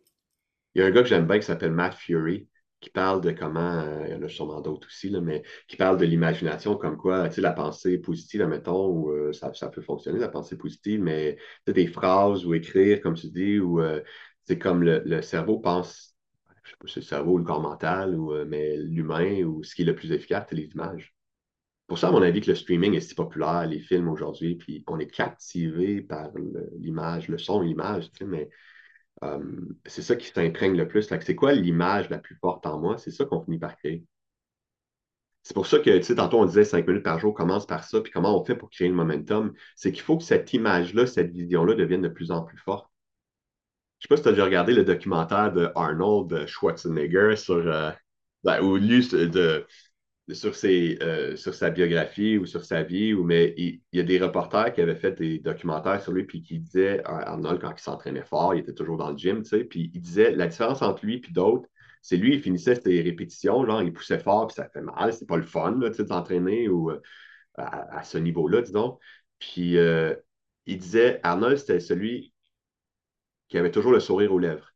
[0.76, 2.50] Il y a un gars que j'aime bien qui s'appelle Matt Fury,
[2.84, 5.78] qui parle de comment, euh, il y en a sûrement d'autres aussi, là, mais qui
[5.78, 9.70] parle de l'imagination, comme quoi, tu sais, la pensée positive, mettons, où, euh, ça, ça,
[9.70, 14.02] peut fonctionner, la pensée positive, mais des phrases ou écrire, comme tu dis, ou euh,
[14.44, 16.16] c'est comme le, cerveau pense,
[16.64, 19.64] je sais pas si c'est le cerveau ou le corps mental, ou, mais l'humain, ou
[19.64, 21.16] ce qui est le plus efficace, c'est les images.
[21.88, 24.84] Pour ça, à mon avis, que le streaming est si populaire, les films aujourd'hui, puis
[24.88, 26.32] on est captivé par
[26.80, 28.50] l'image, le son, l'image, tu sais, mais
[29.24, 29.40] euh,
[29.86, 31.04] c'est ça qui s'imprègne le plus.
[31.04, 32.98] C'est quoi l'image la plus forte en moi?
[32.98, 34.06] C'est ça qu'on finit par créer.
[35.44, 37.84] C'est pour ça que, tu sais, tantôt on disait 5 minutes par jour, commence par
[37.84, 39.54] ça, puis comment on fait pour créer le momentum?
[39.76, 42.90] C'est qu'il faut que cette image-là, cette vision-là devienne de plus en plus forte.
[44.00, 47.92] Je sais pas si tu as déjà regardé le documentaire de Arnold Schwarzenegger sur, euh,
[48.44, 49.66] ben, ou lu de,
[50.32, 54.04] sur, ses, euh, sur sa biographie ou sur sa vie, ou, mais il, y a
[54.04, 57.82] des reporters qui avaient fait des documentaires sur lui, puis qui disaient, Arnold, quand il
[57.82, 60.82] s'entraînait fort, il était toujours dans le gym, tu sais, puis il disait, la différence
[60.82, 61.68] entre lui et d'autres,
[62.02, 65.28] c'est lui, il finissait ses répétitions, genre, il poussait fort, puis ça fait mal, c'est
[65.28, 67.02] pas le fun, tu sais, de s'entraîner ou euh,
[67.56, 69.00] à, ce niveau-là, disons.
[69.40, 70.16] Puis euh,
[70.66, 72.34] il disait, Arnold, c'était celui
[73.50, 74.74] qui avait toujours le sourire aux lèvres.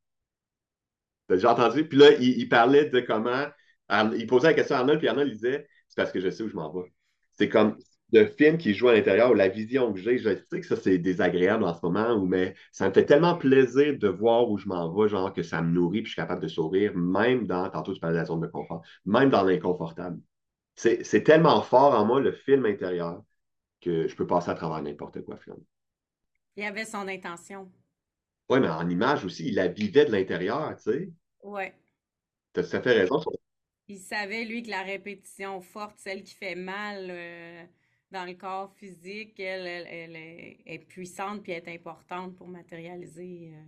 [1.27, 1.87] T'as déjà entendu?
[1.87, 3.45] Puis là, il parlait de comment
[3.89, 6.49] il posait la question à Arnold, puis Arnold disait C'est parce que je sais où
[6.49, 6.91] je m'en vais.
[7.33, 7.77] C'est comme
[8.13, 10.75] le film qui joue à l'intérieur, ou la vision que j'ai, je sais que ça,
[10.77, 14.67] c'est désagréable en ce moment, mais ça me fait tellement plaisir de voir où je
[14.67, 17.69] m'en vais, genre que ça me nourrit, puis je suis capable de sourire, même dans,
[17.69, 20.19] tantôt tu parlais de la zone de confort, même dans l'inconfortable.
[20.75, 23.23] C'est tellement fort en moi, le film intérieur,
[23.81, 25.65] que je peux passer à travers n'importe quoi, finalement.
[26.55, 27.69] Il avait son intention.
[28.49, 31.09] Oui, mais en image aussi, il la vivait de l'intérieur, tu sais.
[31.43, 31.65] Oui.
[32.53, 33.21] Tu as tout à fait raison
[33.87, 37.63] il savait, lui, que la répétition forte, celle qui fait mal euh,
[38.11, 43.63] dans le corps physique, elle, elle, est puissante puis est importante pour matérialiser euh,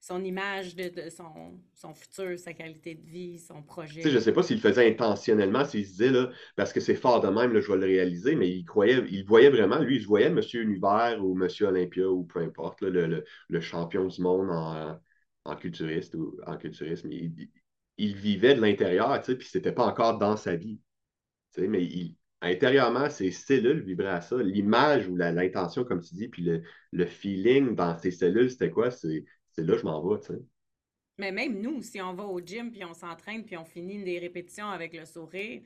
[0.00, 4.00] son image de, son, futur, sa qualité de vie, son projet.
[4.02, 6.12] je ne sais pas s'il le faisait intentionnellement, s'il se disait,
[6.56, 9.50] parce que c'est fort de même, je vais le réaliser, mais il croyait, il voyait
[9.50, 13.24] vraiment, lui, il voyait Monsieur Univers ou Monsieur Olympia ou peu importe, le,
[13.60, 14.48] champion du monde
[15.44, 17.10] en, culturiste ou en culturisme.
[17.98, 20.80] Vivait de l'intérieur, tu sais, puis c'était pas encore dans sa vie.
[21.52, 24.36] Tu sais, mais il, intérieurement, ses cellules vibraient à ça.
[24.42, 26.42] L'image ou l'intention, comme tu dis, puis
[26.92, 28.90] le, feeling dans ses cellules, c'était quoi?
[28.90, 29.24] C'est
[29.56, 30.40] là je m'en vais, tu sais.
[31.18, 34.20] Mais même nous, si on va au gym, puis on s'entraîne, puis on finit des
[34.20, 35.62] répétitions avec le sourire,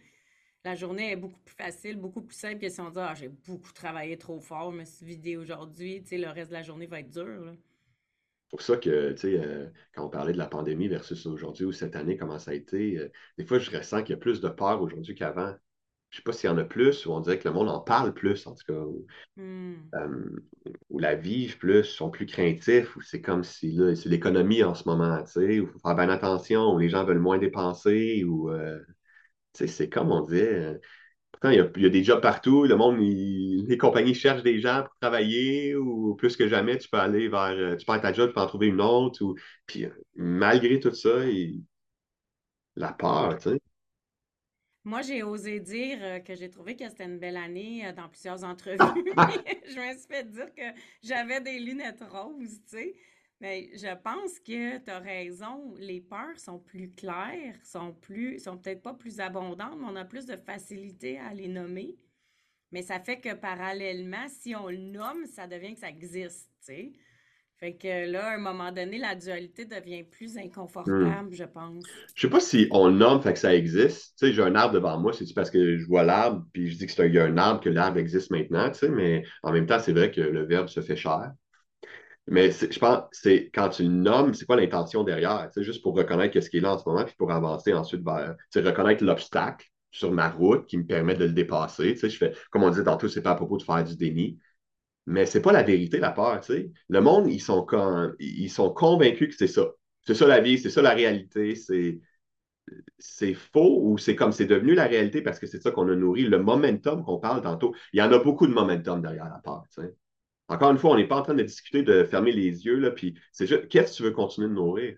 [0.65, 3.29] la journée est beaucoup plus facile, beaucoup plus simple que si on dit Ah, j'ai
[3.29, 6.63] beaucoup travaillé trop fort, je me suis vidé aujourd'hui, tu sais, le reste de la
[6.63, 7.55] journée va être dur.
[8.53, 11.73] Pour ça que, tu sais, euh, quand on parlait de la pandémie versus aujourd'hui ou
[11.73, 14.43] cette année, comment ça a été, euh, des fois, je ressens qu'il y a plus
[14.43, 15.55] de peur aujourd'hui qu'avant.
[16.11, 17.71] Je ne sais pas s'il y en a plus ou on dirait que le monde
[17.71, 18.79] en parle plus, en tout cas.
[18.79, 19.77] Ou, hmm.
[19.95, 20.43] euh,
[20.91, 24.87] la vivent plus, sont plus craintifs, ou c'est comme si là, c'est l'économie en ce
[24.87, 28.51] moment, tu sais, il faut faire bien attention, ou les gens veulent moins dépenser, ou,
[28.53, 28.87] tu
[29.55, 30.79] sais, c'est comme on disait
[31.33, 32.65] Pourtant, il y, a, il y a des jobs partout.
[32.65, 36.89] Le monde, il- les compagnies cherchent des gens pour travailler ou plus que jamais, tu
[36.89, 37.51] peux aller vers.
[37.51, 39.23] euh, Tu perds ta job, tu peux en trouver une autre.
[39.25, 39.35] Ou,
[39.67, 41.63] puis, euh, malgré tout ça, il-
[42.77, 43.61] la peur, tu sais.
[44.85, 48.43] Moi, j'ai osé dire euh, que j'ai trouvé que c'était une belle année dans plusieurs
[48.45, 49.05] entrevues.
[49.69, 50.63] Je me suis fait dire que
[51.03, 52.95] j'avais des lunettes roses, tu sais.
[53.43, 55.75] Mais je pense que tu as raison.
[55.79, 60.07] Les peurs sont plus claires, sont plus, sont peut-être pas plus abondantes, mais on a
[60.07, 61.99] plus de facilité à les nommer.
[62.73, 66.67] Mais ça fait que parallèlement, si on le nomme, ça devient que ça existe, tu
[66.75, 66.93] sais.
[67.59, 70.39] Fait que là, à un moment donné, la dualité devient plus
[70.87, 71.13] Hmm.
[71.17, 72.03] inconfortable, je pense.
[72.15, 74.17] Je sais pas si on le nomme, fait que ça existe.
[74.19, 76.79] Tu sais, j'ai un arbre devant moi, c'est-tu parce que je vois l'arbre, puis je
[76.79, 78.89] dis que c'est un, il y a un arbre que l'arbre existe maintenant, tu sais,
[78.89, 81.33] mais en même temps, c'est vrai que le verbe se fait cher.
[82.29, 85.49] Mais c'est- je pense c'est quand tu le nommes, c'est quoi l'intention derrière?
[85.53, 88.03] Sais, juste pour reconnaître ce qui est là en ce moment, puis pour avancer ensuite
[88.05, 91.97] vers, sais, reconnaître l'obstacle sur ma route qui me permet de le dépasser.
[91.97, 94.39] Je fais, comme on disait tantôt, c'est pas à propos de faire du déni,
[95.07, 96.73] mais c'est pas la vérité, la peur, tu sais.
[96.89, 97.67] Le monde, ils sont,
[98.21, 99.67] ils sont convaincus que c'est ça.
[100.07, 102.01] C'est ça la vie, c'est ça la réalité, c'est
[102.99, 105.95] c'est faux ou c'est comme c'est devenu la réalité parce que c'est ça qu'on a
[105.97, 106.23] nourri.
[106.25, 109.65] Le momentum qu'on parle tantôt, il y en a beaucoup de momentum derrière la peur.
[110.49, 112.91] Encore une fois, on n'est pas en train de discuter de fermer les yeux, là,
[112.91, 114.97] puis c'est juste, qu'est-ce que tu veux continuer de nourrir?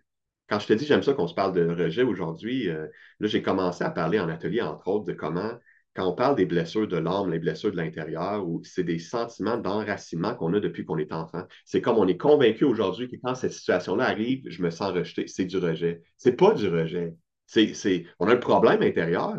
[0.49, 2.87] Quand je te dis, j'aime ça qu'on se parle de rejet aujourd'hui, euh,
[3.21, 5.53] là, j'ai commencé à parler en atelier, entre autres, de comment,
[5.95, 9.57] quand on parle des blessures de l'âme, les blessures de l'intérieur, ou c'est des sentiments
[9.57, 11.45] d'enracinement qu'on a depuis qu'on est enfant.
[11.65, 15.29] C'est comme on est convaincu aujourd'hui que quand cette situation-là arrive, je me sens rejeté.
[15.29, 16.03] C'est du rejet.
[16.17, 17.15] C'est pas du rejet.
[17.47, 19.37] C'est, c'est, on a un problème intérieur,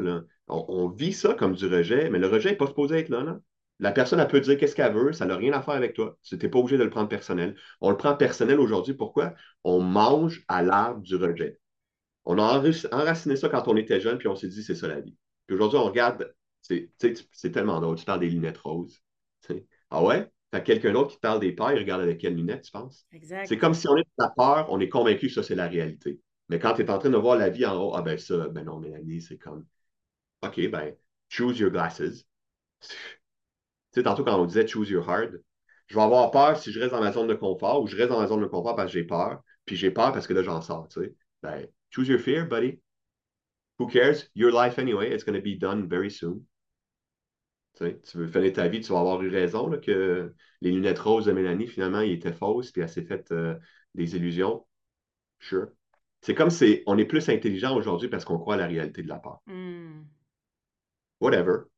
[0.47, 3.39] on vit ça comme du rejet, mais le rejet n'est pas supposé être là, là.
[3.79, 6.17] La personne, elle peut dire qu'est-ce qu'elle veut, ça n'a rien à faire avec toi.
[6.23, 7.55] Tu n'es pas obligé de le prendre personnel.
[7.81, 8.93] On le prend personnel aujourd'hui.
[8.93, 9.33] Pourquoi?
[9.63, 11.59] On mange à l'arbre du rejet.
[12.23, 14.87] On a enrac- enraciné ça quand on était jeune, puis on s'est dit, c'est ça
[14.87, 15.15] la vie.
[15.45, 17.97] Puis aujourd'hui, on regarde, c'est tellement drôle.
[17.97, 19.01] Tu parles des lunettes roses.
[19.89, 20.31] Ah ouais?
[20.51, 23.05] T'as quelqu'un d'autre qui parle des peurs, il regarde avec quelles lunettes, tu penses?
[23.43, 25.67] C'est comme si on est de la peur, on est convaincu que ça, c'est la
[25.67, 26.19] réalité.
[26.49, 28.47] Mais quand tu es en train de voir la vie en haut, ah ben ça,
[28.49, 29.65] ben non, Mélanie, c'est comme,
[30.43, 30.95] OK, ben,
[31.29, 32.25] choose your glasses.
[33.95, 35.41] Tu sais, tantôt, quand on disait choose your hard,
[35.87, 38.09] je vais avoir peur si je reste dans ma zone de confort ou je reste
[38.09, 40.43] dans ma zone de confort parce que j'ai peur, puis j'ai peur parce que là,
[40.43, 41.15] j'en sors, tu sais.
[41.41, 42.81] Ben, choose your fear, buddy.
[43.79, 44.29] Who cares?
[44.35, 46.45] Your life anyway, it's going to be done very soon.
[47.75, 50.71] Tu sais, tu veux finir ta vie, tu vas avoir eu raison là, que les
[50.71, 53.55] lunettes roses de Mélanie, finalement, ils étaient fausses, puis elle s'est faite euh,
[53.93, 54.65] des illusions.
[55.39, 55.67] Sure.
[56.19, 59.07] C'est comme si on est plus intelligent aujourd'hui parce qu'on croit à la réalité de
[59.07, 59.39] la peur.
[59.45, 60.03] Hmm.
[61.21, 61.69] Whatever.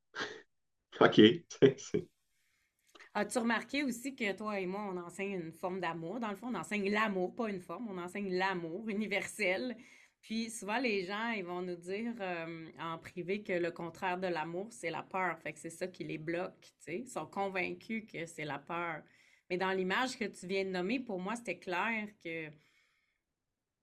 [1.02, 1.22] OK.
[3.14, 6.20] As-tu remarqué aussi que toi et moi, on enseigne une forme d'amour?
[6.20, 9.76] Dans le fond, on enseigne l'amour, pas une forme, on enseigne l'amour universel.
[10.22, 14.28] Puis souvent, les gens, ils vont nous dire euh, en privé que le contraire de
[14.28, 15.40] l'amour, c'est la peur.
[15.40, 16.94] Fait que c'est ça qui les bloque, tu.
[16.94, 19.02] Ils sont convaincus que c'est la peur.
[19.50, 22.50] Mais dans l'image que tu viens de nommer, pour moi, c'était clair que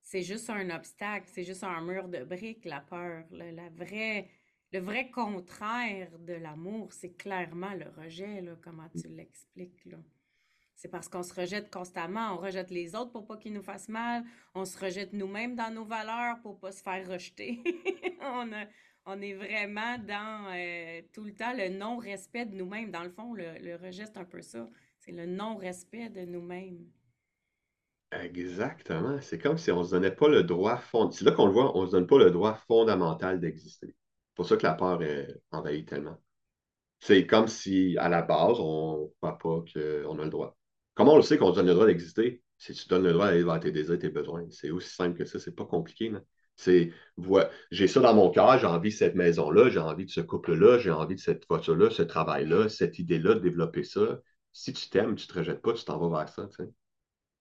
[0.03, 3.25] c'est juste un obstacle, c'est juste un mur de briques, la peur.
[3.31, 4.29] La vraie,
[4.75, 9.99] le vrai contraire de l'amour, c'est clairement le rejet, comment tu l'expliques, là.
[10.75, 13.89] C'est parce qu'on se rejette constamment, on rejette les autres pour pas qu'ils nous fassent
[13.89, 17.63] mal, on se rejette nous-mêmes dans nos valeurs pour pas se faire rejeter.
[19.07, 22.91] on, est vraiment dans euh, tout le temps le non-respect de nous-mêmes.
[22.91, 24.69] Dans le fond, le, rejet, c'est un peu ça.
[24.99, 26.85] C'est le non-respect de nous-mêmes.
[28.11, 29.21] Exactement.
[29.21, 31.13] C'est comme si on ne se donnait pas le droit fond...
[31.13, 33.95] C'est là qu'on le voit, on se donne pas le droit fondamental d'exister.
[34.35, 35.01] C'est pour ça que la peur
[35.53, 36.21] envahit tellement.
[37.01, 40.59] C'est comme si, à la base, on ne croit pas qu'on a le droit.
[40.95, 42.43] Comment on le sait qu'on donne le droit d'exister?
[42.59, 44.47] Si tu donnes le droit d'aller vers tes désirs, tes besoins.
[44.51, 46.13] C'est aussi simple que ça, c'est pas compliqué.
[46.57, 50.11] C'est, voi- j'ai ça dans mon cœur, j'ai envie de cette maison-là, j'ai envie de
[50.11, 54.21] ce couple-là, j'ai envie de cette voiture-là, ce travail-là, cette idée-là, de développer ça.
[54.53, 56.49] Si tu t'aimes, tu ne te rejettes pas, tu t'en vas vers ça.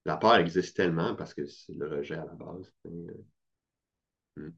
[0.05, 2.73] La peur existe tellement parce que c'est le rejet à la base.
[2.85, 3.15] tu sais.
[4.39, 4.53] Mm,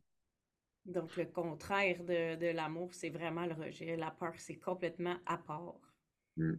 [0.85, 3.95] Donc, le contraire de, de l'amour, c'est vraiment le rejet.
[3.97, 5.75] La peur, c'est complètement à part.
[6.37, 6.53] mm.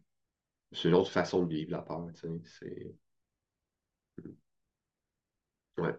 [0.72, 2.08] C'est une autre façon de vivre la peur.
[2.14, 2.28] tu sais.
[2.60, 2.94] C'est,
[4.20, 4.36] mm.
[5.78, 5.96] ouais.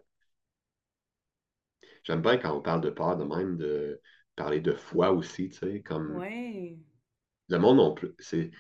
[2.03, 4.01] J'aime bien quand on parle de peur de même, de
[4.36, 6.78] parler de foi aussi, tu sais, comme Ouais.
[7.49, 8.13] le monde non plus.
[8.19, 8.51] C'est,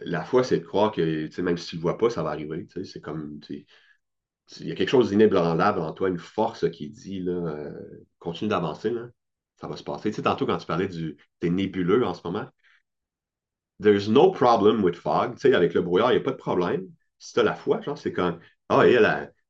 [0.00, 2.22] la foi, c'est de croire que, tu sais, même si tu le vois pas, ça
[2.22, 2.66] va arriver.
[2.66, 2.92] tu sais.
[2.92, 3.66] C'est comme, tu sais,
[4.58, 7.72] il y a quelque chose d'inébranlable en toi, une force qui dit, là, euh,
[8.18, 9.08] continue d'avancer, là,
[9.56, 10.10] ça va se passer.
[10.10, 12.46] Tu sais, tantôt, quand tu parlais du, des nébuleux en ce moment,
[13.80, 15.34] There's no problem with fog.
[15.36, 16.86] Tu sais, avec le brouillard, il n'y a pas de problème.
[17.18, 18.38] Si tu as la foi, genre, c'est comme,
[18.68, 18.84] ah,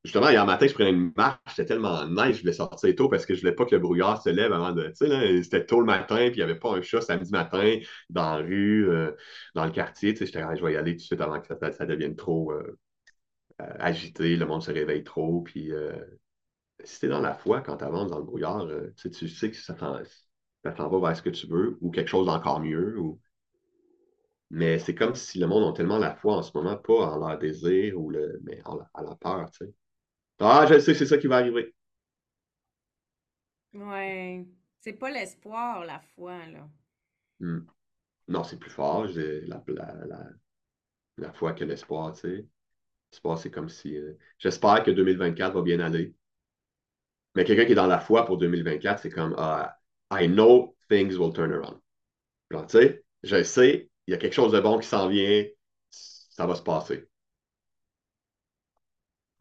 [0.03, 3.27] Justement, hier matin, je prenais une marche, c'était tellement nice, je voulais sortir tôt parce
[3.27, 4.87] que je voulais pas que le brouillard se lève avant de.
[4.89, 7.79] Tu sais, c'était tôt le matin, puis il n'y avait pas un chat samedi matin
[8.09, 9.11] dans la rue, euh,
[9.55, 10.15] dans le quartier.
[10.15, 12.51] Tu sais, j'étais, je vais y aller tout de suite avant que ça, devienne trop
[12.53, 12.79] euh,
[13.79, 15.43] agité, le monde se réveille trop.
[15.43, 15.73] Puis
[16.85, 19.51] si t'es dans la foi quand tu avances dans le brouillard, tu sais, tu sais
[19.51, 19.93] que ça t'en,
[20.63, 22.99] va vers ce que tu veux ou quelque chose d'encore mieux.
[22.99, 23.21] Ou...
[24.51, 27.19] Mais c'est comme si le monde a tellement la foi en ce moment, pas en
[27.19, 29.65] leur désir, ou le, mais en, à la peur, tu.
[30.41, 31.75] Ah, je sais, c'est ça qui va arriver.
[33.75, 34.47] Ouais.
[34.81, 36.69] C'est pas l'espoir, la foi, là.
[37.39, 37.61] Hmm.
[38.29, 40.29] Non, c'est plus fort, la, la, la,
[41.19, 42.47] la foi que l'espoir, tu sais.
[43.13, 43.97] L'espoir, c'est comme si.
[43.97, 46.15] Euh, j'espère que 2024 va bien aller.
[47.35, 49.77] Mais quelqu'un qui est dans la foi pour 2024, c'est comme ah,
[50.13, 51.81] I know things will turn around.
[52.51, 55.45] tu sais, je sais, il y a quelque chose de bon qui s'en vient,
[55.91, 57.09] ça va se passer.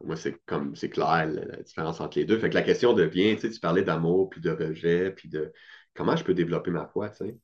[0.04, 2.38] Moi, c'est comme c'est clair la, différence entre les deux.
[2.38, 5.52] Fait que la question devient, tu sais, tu parlais d'amour, puis de rejet, puis de
[5.94, 7.38] comment je peux développer ma foi, tu sais?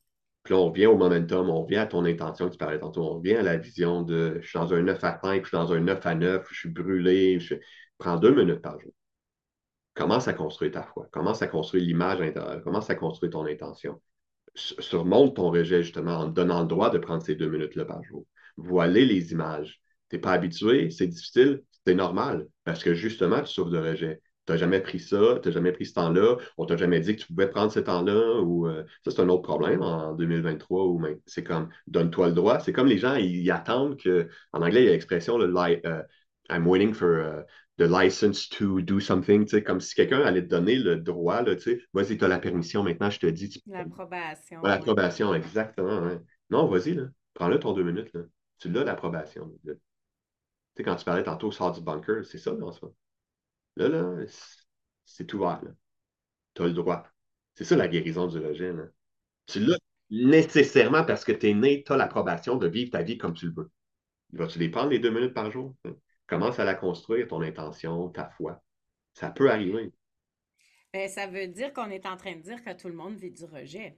[0.47, 3.01] Puis là, on revient au momentum, on revient à ton intention que tu parlais tantôt,
[3.03, 5.57] on revient à la vision de je suis dans un 9 à 5, je suis
[5.57, 7.55] dans un 9 à 9, je suis brûlé, je
[7.97, 8.93] prends deux minutes par jour.
[9.93, 14.01] Commence à construire ta foi, commence à construire l'image intérieure, commence à construire ton intention?
[14.55, 18.01] Surmonte ton rejet justement en te donnant le droit de prendre ces deux minutes-là par
[18.05, 18.25] jour.
[18.55, 19.81] Voiler les images.
[20.09, 24.21] Tu n'es pas habitué, c'est difficile, c'est normal, parce que justement, tu souffres de rejet.
[24.47, 27.15] Tu n'as jamais pris ça, tu n'as jamais pris ce temps-là, on t'a jamais dit
[27.15, 30.85] que tu pouvais prendre ce temps-là, ou euh, ça, c'est un autre problème en 2023,
[30.87, 32.59] ou c'est comme donne-toi le droit.
[32.59, 36.03] C'est comme les gens, ils, attendent que, en anglais, il y a l'expression, le uh,
[36.49, 37.43] I'm waiting for uh,
[37.77, 41.43] the license to do something, tu sais, comme si quelqu'un allait te donner le droit,
[41.55, 43.61] tu vas-y, tu as la permission, maintenant, je te dis.
[43.67, 44.61] L'approbation.
[44.63, 46.09] L'approbation, exactement.
[46.49, 48.21] Non, vas-y, là, prends-le ton deux minutes, là.
[48.59, 49.51] Tu l'as, l'approbation
[50.77, 52.87] sais, quand tu parlais tantôt, sort du bunker, c'est ça, non, ça.
[53.77, 54.25] Là, là,
[55.05, 55.61] c'est ouvert.
[56.55, 57.03] Tu as le droit.
[57.53, 58.85] C'est ça la guérison du rejet, là.
[59.45, 59.77] Tu l'as
[60.09, 63.45] nécessairement parce que tu es né, tu as l'approbation de vivre ta vie comme tu
[63.45, 63.71] le veux.
[64.33, 65.75] Vas-tu les prendre les deux minutes par jour?
[66.25, 68.63] Commence à la construire, ton intention, ta foi.
[69.13, 69.91] Ça peut arriver.
[70.91, 73.31] Ben, ça veut dire qu'on est en train de dire que tout le monde vit
[73.31, 73.95] du rejet.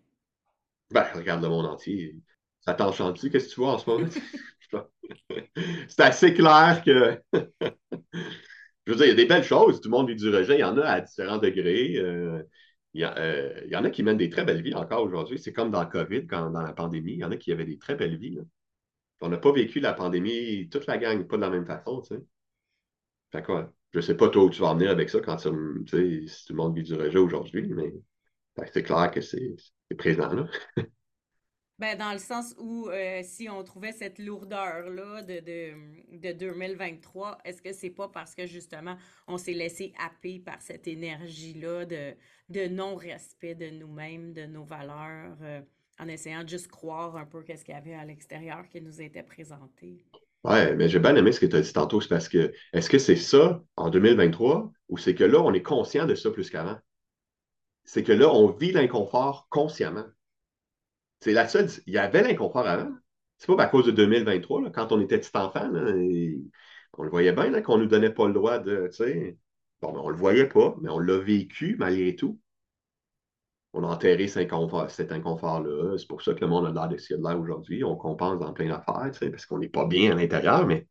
[0.92, 2.18] Ben, regarde le monde entier.
[2.60, 3.30] Ça t'enchante-tu?
[3.30, 4.10] Qu'est-ce que tu vois en ce moment?
[5.88, 7.22] c'est assez clair que.
[8.90, 9.82] Je veux dire, il y a des belles choses.
[9.82, 10.56] Tout le monde vit du rejet.
[10.56, 11.98] Il y en a à différents degrés.
[11.98, 12.42] Euh,
[12.96, 15.38] euh, il, y en a qui mènent des très belles vies encore aujourd'hui.
[15.38, 17.14] C'est comme dans le COVID, quand, dans la pandémie.
[17.14, 18.40] Il y en a qui avaient des très belles vies.
[19.22, 22.02] On n'a pas vécu la pandémie, toute la gang, pas de la même façon.
[22.02, 22.22] Tu sais.
[23.32, 23.72] Fait quoi?
[23.94, 25.50] Je ne sais pas toi où tu vas en venir avec ça quand tu
[25.88, 27.94] sais, si tout le monde vit du rejet aujourd'hui, mais
[28.74, 29.56] c'est clair que c'est
[30.00, 30.34] présent.
[30.34, 30.48] Là.
[31.80, 37.62] Ben, dans le sens où euh, si on trouvait cette lourdeur-là de, de, 2023, est-ce
[37.62, 38.98] que c'est pas parce que justement
[39.30, 42.14] on s'est laissé happer par cette énergie-là de,
[42.50, 45.62] de non-respect de nous-mêmes, de nos valeurs, euh,
[46.00, 49.02] en essayant de juste croire un peu qu'est-ce qu'il y avait à l'extérieur qui nous
[49.02, 50.06] était présenté?
[50.44, 52.90] Ouais, mais j'ai bien aimé ce que tu as dit tantôt, c'est parce que est-ce
[52.90, 56.50] que c'est ça en 2023 ou c'est que là, on est conscient de ça plus
[56.50, 56.78] qu'avant?
[57.86, 60.06] C'est que là, on vit l'inconfort consciemment.
[61.22, 61.70] C'est la seule.
[61.86, 62.92] Il y avait l'inconfort avant.
[63.38, 65.70] C'est pas à cause de 2023, quand on était petit enfant,
[66.98, 68.90] on le voyait bien qu'on ne nous donnait pas le droit de.
[69.82, 72.40] Bon, ben, on le voyait pas, mais on l'a vécu malgré tout.
[73.72, 75.98] On a enterré cet inconfort-là.
[75.98, 77.84] C'est pour ça que le monde a l'air de ce l'air aujourd'hui.
[77.84, 80.88] On compense dans plein d'affaires, parce qu'on n'est pas bien à l'intérieur, mais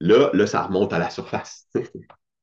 [0.00, 1.68] là, là, ça remonte à la surface.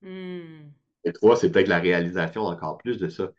[0.06, 0.72] Hmm.
[1.06, 3.32] Et trois, c'est peut-être la réalisation encore plus de ça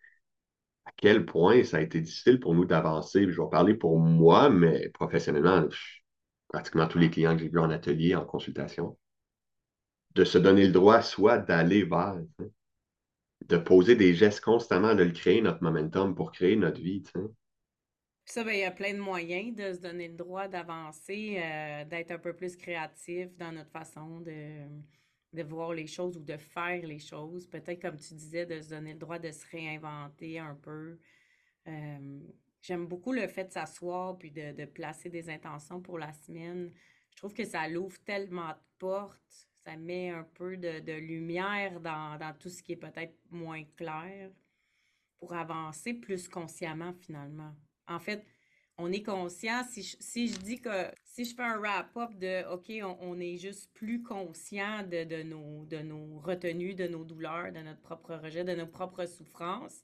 [0.97, 3.31] quel point ça a été difficile pour nous d'avancer.
[3.31, 5.67] Je vais parler pour moi, mais professionnellement,
[6.49, 8.97] pratiquement tous les clients que j'ai vus en atelier, en consultation,
[10.15, 12.21] de se donner le droit soit d'aller vers,
[13.49, 17.03] de poser des gestes constamment, de le créer, notre momentum, pour créer notre vie.
[18.25, 21.85] Ça, ben, il y a plein de moyens de se donner le droit d'avancer, euh,
[21.85, 24.65] d'être un peu plus créatif dans notre façon de,
[25.35, 27.47] de voir les choses ou de faire les choses.
[27.47, 30.99] Peut-être, comme tu disais, de se donner le droit de se réinventer un peu.
[32.65, 36.73] J'aime beaucoup le fait de s'asseoir puis de, placer des intentions pour la semaine.
[37.11, 39.49] Je trouve que ça l'ouvre tellement de portes.
[39.65, 44.31] Ça met un peu de, lumière dans, dans, tout ce qui est peut-être moins clair
[45.19, 47.55] pour avancer plus consciemment finalement.
[47.87, 48.25] En fait,
[48.79, 53.21] on est conscient, si je, dis que si je fais un wrap-up de OK, on,
[53.21, 57.81] est juste plus conscient de, de, nos, de nos retenues, de nos douleurs, de notre
[57.81, 59.81] propre rejet, de nos propres souffrances,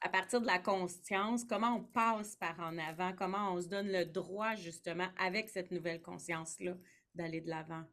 [0.00, 3.90] à partir de la conscience, comment on passe par en avant, comment on se donne
[3.90, 6.76] le droit justement avec cette nouvelle conscience-là
[7.14, 7.84] d'aller de l'avant?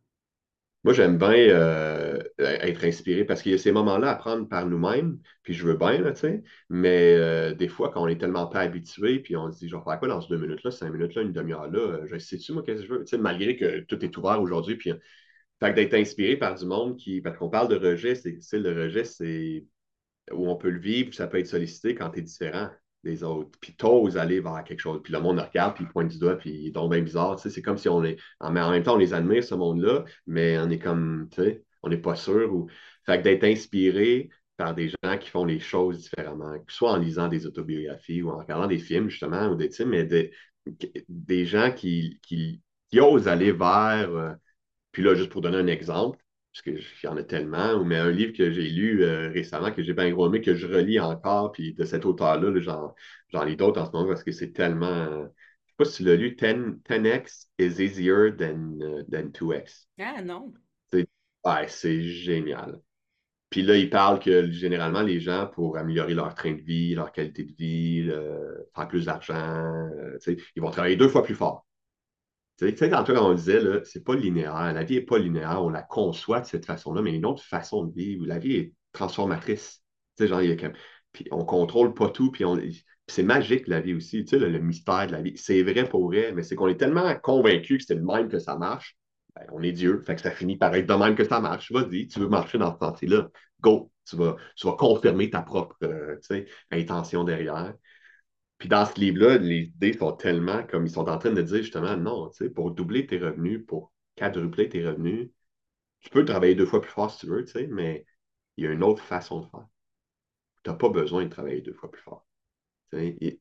[0.84, 4.66] Moi, j'aime bien euh, être inspiré parce qu'il y a ces moments-là à prendre par
[4.66, 8.48] nous-mêmes, puis je veux bien, tu sais, mais euh, des fois, quand on est tellement
[8.48, 10.92] pas habitué, puis on se dit, je vais faire quoi dans ces deux minutes-là, cinq
[10.92, 13.82] minutes-là, une demi-heure-là, euh, je sais-tu, moi, qu'est-ce que je veux, tu sais, malgré que
[13.82, 14.92] tout est ouvert aujourd'hui, puis
[15.60, 19.04] fait d'être inspiré par du monde qui, parce qu'on parle de rejet, c'est le rejet,
[19.06, 19.66] c'est
[20.34, 22.70] où on peut le vivre, ça peut être sollicité quand tu es différent
[23.04, 23.50] des autres.
[23.60, 25.02] Puis t'oses aller vers quelque chose.
[25.04, 27.36] Puis le monde regarde, puis il pointe du doigt, puis il donc bien bizarre.
[27.36, 28.18] Tu sais, c'est comme si on est.
[28.40, 31.90] En, même temps, on les admire, ce monde-là, mais on est comme, tu sais, on
[31.90, 32.54] n'est pas sûr.
[32.54, 32.68] Ou...
[33.06, 37.28] Fait que d'être inspiré par des gens qui font les choses différemment, soit en lisant
[37.28, 40.32] des autobiographies ou en regardant des films, justement, ou des, mais des,
[41.10, 42.62] des gens qui, qui,
[43.00, 44.12] osent aller vers.
[44.12, 44.34] Euh,
[44.92, 46.20] puis là, juste pour donner un exemple,
[46.54, 49.84] parce qu'il y en a tellement, mais un livre que j'ai lu euh, récemment, que
[49.84, 52.60] j'ai bien gros aimé, que je relis encore, puis de cet auteur-là,
[53.30, 55.06] j'en lis d'autres en ce moment parce que c'est tellement.
[55.06, 59.32] je ne sais pas si tu l'as lu, 10, x is easier than, uh, than
[59.32, 59.88] 2x.
[59.98, 60.54] Ah non.
[61.68, 62.80] C'est génial.
[63.50, 67.12] Puis là, il parle que généralement, les gens, pour améliorer leur train de vie, leur
[67.12, 68.10] qualité de vie,
[68.76, 70.18] faire plus d'argent, euh,
[70.56, 71.66] ils vont travailler deux fois plus fort.
[72.58, 74.74] Tu sais, tantôt, on disait, là, c'est pas linéaire.
[74.74, 75.64] La vie n'est pas linéaire.
[75.64, 78.26] On la conçoit de cette façon-là, mais il y a une autre façon de vivre.
[78.28, 79.84] La vie est transformatrice.
[80.18, 80.74] Tu sais, genre, il y a comme...
[81.12, 82.46] Puis on contrôle pas tout, puis
[83.08, 84.24] c'est magique, la vie aussi.
[84.24, 85.34] Tu sais, le, mystère de la vie.
[85.36, 88.40] C'est vrai pour vrai, mais c'est qu'on est tellement convaincu que c'est le même que
[88.40, 88.96] ça marche.
[89.36, 90.02] Ben, on est Dieu.
[90.06, 91.72] Fait que ça finit par être de même que ça marche.
[91.72, 93.30] Vas-y, tu veux marcher dans ce sens-là.
[93.60, 93.92] Go.
[94.06, 96.18] Tu vas, tu vas confirmer ta propre euh,
[96.72, 97.74] intention derrière.
[98.62, 101.64] Puis dans ce livre-là, les idées sont tellement comme ils sont en train de dire
[101.64, 105.32] justement non, tu sais, pour doubler tes revenus, pour quadrupler tes revenus,
[106.02, 108.06] tu peux travailler deux fois plus fort si tu veux, tu sais, mais
[108.58, 109.66] il y a une autre façon de faire.
[110.64, 112.28] Tu n'as pas besoin de travailler deux fois plus fort.
[112.94, 113.40] il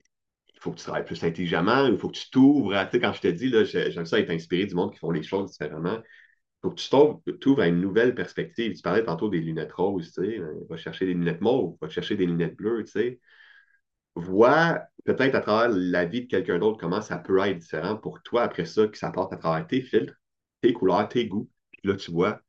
[0.61, 2.73] faut que tu travailles plus intelligemment, il faut que tu t'ouvres.
[2.87, 5.11] Tu sais, quand je te dis, là, j'aime ça être inspiré du monde qui font
[5.11, 5.99] les choses différemment.
[6.03, 6.77] Il faut que
[7.31, 8.75] tu t'ouvres à une nouvelle perspective.
[8.75, 10.41] Tu parlais tantôt des lunettes roses, tu sais.
[10.71, 13.21] Va chercher des lunettes mauves, va chercher des lunettes bleues, tu sais
[14.21, 18.23] vois peut-être à travers la vie de quelqu'un d'autre comment ça peut être différent pour
[18.23, 20.15] toi après ça, que ça parte à travers tes filtres,
[20.61, 21.51] tes couleurs, tes goûts.
[21.73, 22.41] Puis là, tu vois,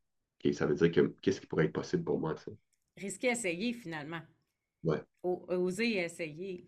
[0.43, 2.51] OK, ça veut dire que qu'est-ce qui pourrait être possible pour moi, ça?
[2.97, 4.21] Risquer essayer finalement.
[4.83, 5.01] Ouais.
[5.23, 6.67] oser essayer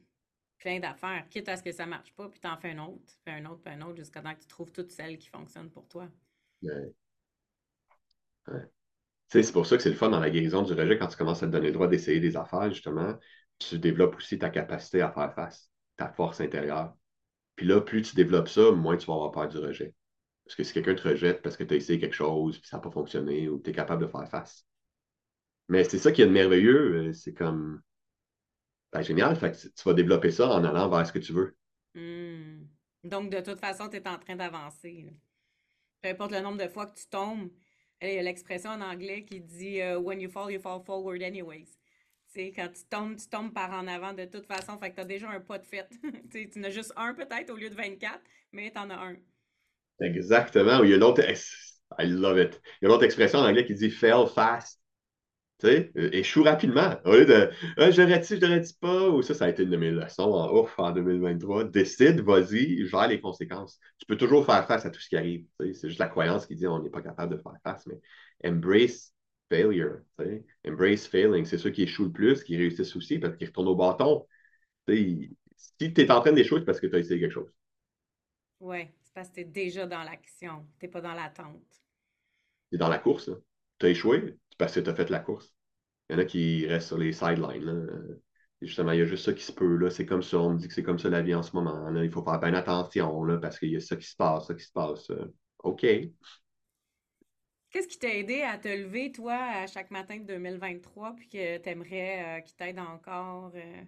[0.60, 2.80] plein d'affaires, quitte à ce que ça ne marche pas, puis tu en fais un
[2.80, 5.28] autre, fais un autre, puis un autre, jusqu'à temps que tu trouves toutes celles qui
[5.28, 6.08] fonctionnent pour toi.
[6.62, 6.94] Ouais.
[8.48, 8.62] ouais.
[9.28, 11.44] C'est pour ça que c'est le fun dans la guérison du rejet quand tu commences
[11.44, 13.18] à te donner le droit d'essayer des affaires, justement
[13.70, 16.96] tu développes aussi ta capacité à faire face, ta force intérieure.
[17.56, 19.94] Puis là, plus tu développes ça, moins tu vas avoir peur du rejet.
[20.46, 22.78] Parce que si quelqu'un te rejette parce que tu as essayé quelque chose, puis ça
[22.78, 24.66] n'a pas fonctionné, ou tu es capable de faire face.
[25.70, 27.82] Mais c'est ça qui est merveilleux, euh, c'est comme
[28.92, 31.56] ben, génial, fait que tu vas développer ça en allant vers ce que tu veux.
[31.96, 32.68] Hmm.
[33.04, 35.08] Donc, de toute façon, tu es en train d'avancer.
[36.02, 37.50] Peu importe le nombre de fois que tu tombes,
[38.02, 41.24] il y a l'expression en anglais qui dit euh, When you fall, you fall forward
[41.24, 41.78] anyways
[42.36, 44.78] quand tu tombes, tu tombes par en avant de toute façon.
[44.78, 45.88] Fait que tu as déjà un pas de fait.
[46.32, 48.20] tu n'as juste un peut-être au lieu de 24,
[48.52, 49.16] mais tu en as un.
[50.00, 50.84] Exactement.
[50.84, 51.22] Il y a une autre.
[52.00, 52.62] I love it.
[52.82, 54.80] Il y a une autre expression en anglais qui dit fail fast.
[55.60, 56.96] Tu sais, euh, échoue rapidement.
[57.06, 59.92] Au lieu de ah, j'aurais-tu, j'aurais-tu pas, ou ça, ça a été une de mes
[59.92, 61.66] leçons en ouf en 2023.
[61.66, 63.80] Décide, vas-y, gère les conséquences.
[64.00, 65.46] Tu peux toujours faire face à tout ce qui arrive.
[65.60, 68.00] C'est juste la croyance qui dit on n'est pas capable de faire face, mais
[68.50, 69.13] embrace
[69.54, 70.00] failure.
[70.66, 71.46] Embrace failing.
[71.46, 74.26] C'est ceux qui échouent le plus, qui réussissent aussi parce qu'ils retournent au bâton.
[74.88, 75.36] si
[75.78, 77.52] tu es en train d'échouer, c'est parce que tu as essayé quelque chose.
[78.60, 80.66] Oui, c'est parce que tu es déjà dans l'action.
[80.80, 81.62] Tu n'es pas dans l'attente.
[82.70, 83.30] Tu es dans la course.
[83.80, 85.54] Tu as échoué, parce que tu as fait la course.
[86.10, 88.20] Il y en a qui restent sur les sidelines.
[88.62, 89.76] Justement, il y a juste ça qui se peut.
[89.76, 89.90] Là.
[89.90, 91.90] C'est comme ça, on me dit que c'est comme ça la vie en ce moment.
[91.90, 92.04] Là.
[92.04, 94.54] Il faut faire bien attention là, parce qu'il y a ça qui se passe, ça
[94.54, 95.12] qui se passe.
[95.60, 95.86] OK.
[97.74, 101.58] Qu'est-ce qui t'a aidé à te lever, toi, à chaque matin de 2023, puis que
[101.58, 103.82] tu aimerais euh, qu'il t'aide encore euh,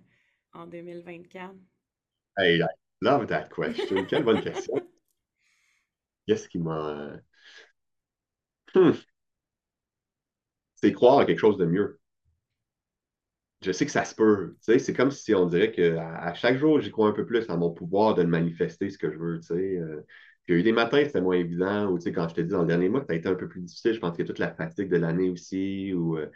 [0.53, 1.53] en 2024?
[2.35, 2.65] Hey, I
[3.01, 4.03] love that question.
[4.05, 4.73] Quelle bonne question.
[6.27, 7.11] Qu'est-ce qui m'a.
[8.73, 8.93] Hmm.
[10.73, 11.99] C'est croire à quelque chose de mieux.
[13.61, 14.57] Je sais que ça se peut.
[14.61, 17.55] C'est comme si on dirait qu'à à chaque jour, j'y crois un peu plus à
[17.55, 19.41] mon pouvoir de manifester ce que je veux.
[19.41, 19.53] sais.
[19.53, 20.01] Euh,
[20.47, 22.41] il y a eu des matins, c'était moins évident, ou tu sais, quand je te
[22.41, 23.93] dis dans le dernier mois, ça a été un peu plus difficile.
[23.93, 26.29] Je pense qu'il y a toute la fatigue de l'année aussi, ou euh,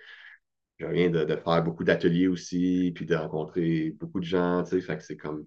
[0.77, 4.81] je viens de, faire beaucoup d'ateliers aussi, puis de rencontrer beaucoup de gens, tu sais,
[4.81, 5.45] fait que c'est comme,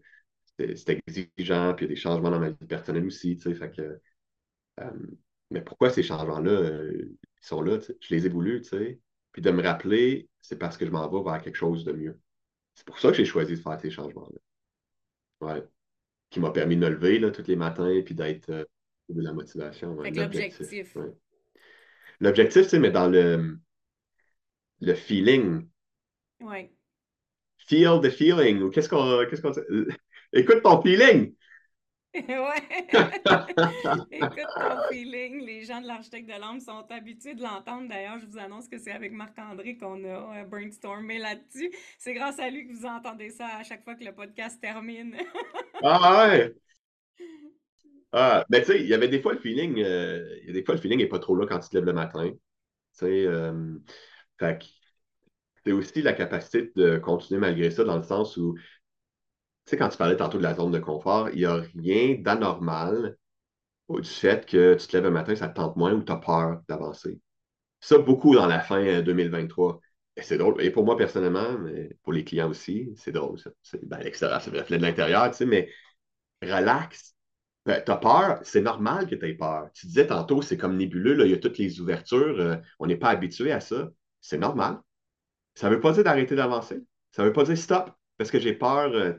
[0.59, 3.55] c'est exigeant, puis il y a des changements dans ma vie personnelle aussi, tu sais,
[3.55, 4.01] fait que,
[4.81, 4.91] euh,
[5.51, 7.09] mais pourquoi ces changements-là, euh,
[7.43, 9.01] ils sont là, tu sais, je les ai voulus, tu sais,
[9.33, 12.21] puis de me rappeler, c'est parce que je m'en vais vers quelque chose de mieux.
[12.75, 14.39] C'est pour ça que j'ai choisi de faire ces changements-là.
[15.41, 15.72] Ouais
[16.33, 18.65] qui m'a permis de me lever là, tous les matins et puis d'être euh,
[19.11, 20.01] de la motivation.
[20.01, 20.97] Avec l'objectif.
[22.21, 23.59] L'objectif, c'est, mais dans le,
[24.81, 25.69] le feeling.
[26.41, 26.71] Oui.
[27.59, 28.63] Feel the feeling.
[28.63, 29.53] Ou qu'est-ce qu'on qu'est-ce qu'on
[30.33, 31.35] Écoute ton feeling.
[32.29, 32.87] ouais.
[34.11, 35.41] Écoute ton feeling.
[35.47, 37.89] Les gens de l'architecte de l'âme sont habitués de l'entendre.
[37.89, 41.73] D'ailleurs, je vous annonce que c'est avec Marc-André qu'on a euh, brainstormé là-dessus.
[41.99, 45.17] C'est grâce à lui que vous entendez ça à chaque fois que le podcast termine.
[45.83, 46.55] ah ouais.
[48.15, 50.53] Ah, ben tu sais, il y avait des fois le feeling, euh, il y a
[50.53, 52.29] des fois le feeling n'est pas trop là quand tu te lèves le matin.
[52.31, 52.39] Tu
[52.91, 53.79] sais, euh,
[54.39, 54.63] fait
[55.65, 58.55] c'est aussi la capacité de continuer malgré ça, dans le sens où,
[59.77, 63.17] quand tu parlais tantôt de la zone de confort, il n'y a rien d'anormal
[63.89, 66.17] du fait que tu te lèves le matin, ça te tente moins ou tu as
[66.17, 67.21] peur d'avancer.
[67.81, 69.75] Ça, beaucoup dans la fin 2023.
[69.75, 70.63] Euh, c'est drôle.
[70.63, 73.39] Et pour moi, personnellement, mais pour les clients aussi, c'est drôle.
[73.63, 75.71] C'est, ben, reflet de l'intérieur, tu sais, mais
[76.43, 77.15] relax,
[77.67, 79.71] ben, tu as peur, c'est normal que tu aies peur.
[79.75, 82.87] Tu disais tantôt, c'est comme nébuleux, là, il y a toutes les ouvertures, euh, on
[82.87, 83.91] n'est pas habitué à ça.
[84.21, 84.81] C'est normal.
[85.55, 86.83] Ça ne veut pas dire d'arrêter d'avancer.
[87.13, 88.93] Ça ne veut pas dire stop, parce que j'ai peur.
[88.93, 89.15] Euh,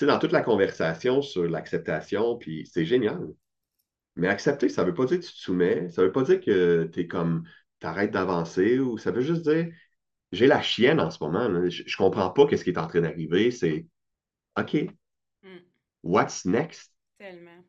[0.00, 3.20] sais, dans toute la conversation sur l'acceptation, puis c'est génial.
[4.16, 6.22] Mais accepter, ça ne veut pas dire que tu te soumets, ça ne veut pas
[6.22, 7.44] dire que tu es comme,
[7.80, 9.68] tu arrêtes d'avancer, ou ça veut juste dire,
[10.32, 13.00] j'ai la chienne en ce moment, je ne comprends pas ce qui est en train
[13.00, 13.86] d'arriver, c'est,
[14.58, 14.74] OK,
[15.42, 15.58] hmm.
[16.02, 16.92] what's next?
[17.18, 17.64] Tellement.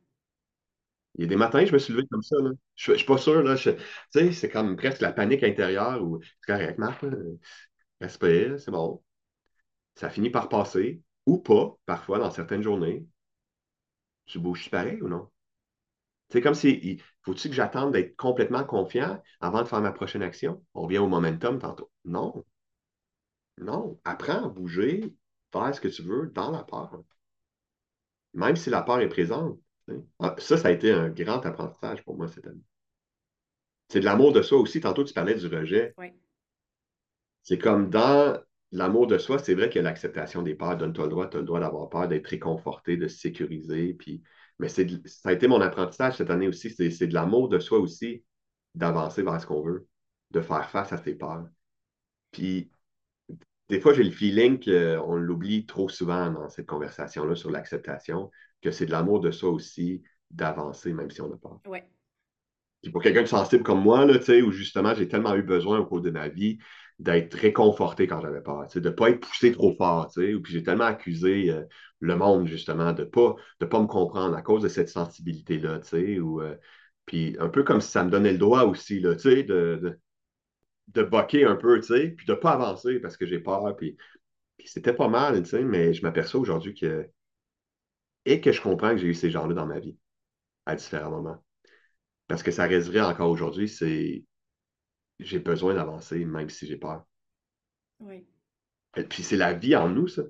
[1.16, 2.38] Il y a des matins, je me suis levé comme ça.
[2.76, 3.44] Je ne suis pas sûr.
[3.44, 3.72] Là, tu
[4.12, 7.04] sais, c'est comme presque la panique intérieure ou c'est correct, Marc,
[8.00, 9.04] respire, c'est bon.
[9.96, 13.06] Ça finit par passer ou pas, parfois, dans certaines journées.
[14.26, 15.30] Tu bouges pareil ou non?
[16.30, 20.64] C'est comme si, faut-il que j'attende d'être complètement confiant avant de faire ma prochaine action?
[20.74, 21.92] On revient au momentum tantôt.
[22.06, 22.46] Non.
[23.58, 24.00] Non.
[24.06, 25.16] Apprends à bouger,
[25.52, 27.04] faire ce que tu veux dans la peur
[28.34, 29.60] même si la peur est présente.
[30.20, 32.62] Ah, ça, ça a été un grand apprentissage pour moi cette année.
[33.88, 34.80] C'est de l'amour de soi aussi.
[34.80, 35.94] Tantôt, tu parlais du rejet.
[35.98, 36.14] Oui.
[37.42, 38.40] C'est comme dans
[38.72, 40.78] l'amour de soi, c'est vrai a l'acceptation des peurs.
[40.78, 43.94] Donne-toi le droit, tu as le droit d'avoir peur, d'être réconforté, de se sécuriser.
[43.94, 44.24] Puis...
[44.60, 44.84] Mais ça
[45.26, 46.70] a été mon apprentissage cette année aussi.
[46.70, 48.24] C'est de l'amour de soi aussi,
[48.76, 49.88] d'avancer vers ce qu'on veut,
[50.32, 51.48] de faire face à ses peurs.
[52.32, 52.70] Puis
[53.70, 58.72] des fois, j'ai le feeling qu'on l'oublie trop souvent dans cette conversation-là sur l'acceptation, que
[58.72, 61.62] c'est de l'amour de soi aussi d'avancer, même si on n'a pas.
[61.68, 61.80] Oui.
[62.92, 66.02] pour quelqu'un de sensible comme moi, là, où justement j'ai tellement eu besoin au cours
[66.02, 66.58] de ma vie
[67.00, 70.12] d'être réconforté quand j'avais peur, de ne pas être poussé trop fort.
[70.14, 71.64] Puis j'ai tellement accusé euh,
[72.00, 75.80] le monde, justement, de ne pas, me comprendre à cause de cette sensibilité-là.
[76.22, 76.56] Ou, euh,
[77.06, 79.14] puis un peu comme si ça me donnait le droit aussi de,
[80.88, 83.76] de, boquer un peu, puis de ne pas avancer parce que j'ai peur.
[83.78, 83.98] Puis,
[84.66, 87.10] c'était pas mal, mais je m'aperçois aujourd'hui que.
[88.26, 89.98] Et que je comprends que j'ai eu ces gens-là dans ma vie
[90.66, 91.44] à différents moments.
[92.28, 94.26] Parce que ça resterait encore aujourd'hui, c'est.
[95.20, 97.06] J'ai besoin d'avancer, même si j'ai peur.
[98.00, 98.26] Oui.
[98.96, 100.24] Et puis c'est la vie en nous, ça.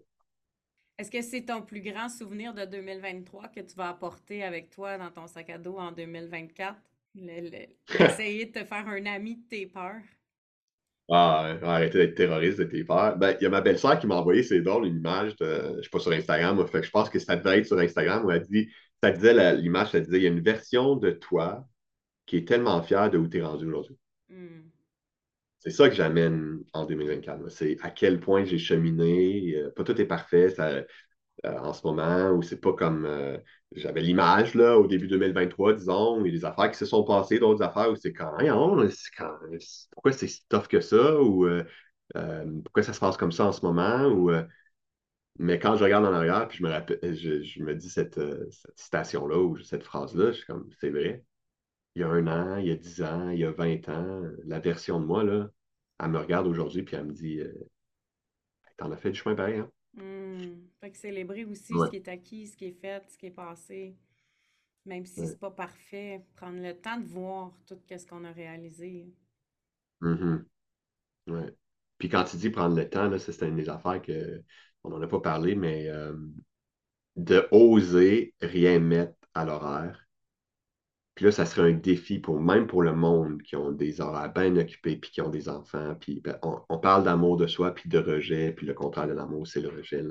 [0.97, 4.97] Est-ce que c'est ton plus grand souvenir de 2023 que tu vas apporter avec toi
[4.97, 6.75] dans ton sac à dos en 2024?
[7.99, 10.01] essayer de te faire un ami de tes peurs?
[11.11, 13.17] Ah, arrêtez d'être terroriste, de tes peurs.
[13.17, 15.45] Ben, il y a ma belle-sœur qui m'a envoyé, c'est drôle, une image de.
[15.45, 17.79] Je ne suis pas sur Instagram, fait que je pense que ça devait être sur
[17.79, 18.69] Instagram où elle dit.
[19.01, 21.67] Ça disait l'image, ça disait il y a une version de toi
[22.25, 23.97] qui est tellement fière de où tu es rendu aujourd'hui.
[24.29, 24.68] Hmm.
[25.59, 27.49] C'est ça que j'amène en 2024.
[27.49, 29.55] C'est à quel point j'ai cheminé.
[29.55, 30.53] Euh, pas tout est parfait.
[30.59, 30.83] Euh,
[31.45, 33.37] en ce moment, où c'est pas comme euh,
[33.73, 37.89] j'avais l'image au début 2023, disons, a des affaires qui se sont passées, d'autres affaires
[37.91, 38.37] où c'est quand,
[39.91, 41.47] pourquoi c'est si tough que ça, ou
[42.63, 44.31] pourquoi ça se passe comme ça en ce moment, ou
[45.39, 48.19] mais quand je regarde en arrière, puis je me rappelle, je, me dis cette,
[48.75, 51.23] citation-là ou cette phrase-là, je suis comme, c'est vrai.
[51.95, 54.21] Il y a un an, il y a dix ans, il y a 20 ans,
[54.45, 55.49] la version de moi, là,
[55.99, 57.41] elle me regarde aujourd'hui, puis elle me dit
[58.79, 59.69] T'en as fait du chemin pareil, hein?
[59.93, 60.69] Mmh.
[60.79, 63.31] Fait que célébrer aussi ce qui est acquis, ce qui est fait, ce qui est
[63.31, 63.97] passé.
[64.85, 69.13] Même si c'est pas parfait, prendre le temps de voir tout ce qu'on a réalisé.
[70.01, 70.45] Mm-hmm.
[71.27, 71.53] Ouais.
[71.97, 74.41] Puis quand tu dis prendre le temps, c'est une des affaires que
[74.83, 76.15] on n'en a pas parlé, mais euh,
[77.17, 80.07] de oser rien mettre à l'horaire.
[81.19, 84.31] Puis là, ça serait un défi pour même pour le monde qui ont des horaires
[84.31, 85.93] bien occupés, puis qui ont des enfants.
[85.99, 89.45] Puis ben, on, parle d'amour de soi, puis de rejet, puis le contraire de l'amour,
[89.45, 90.01] c'est le rejet.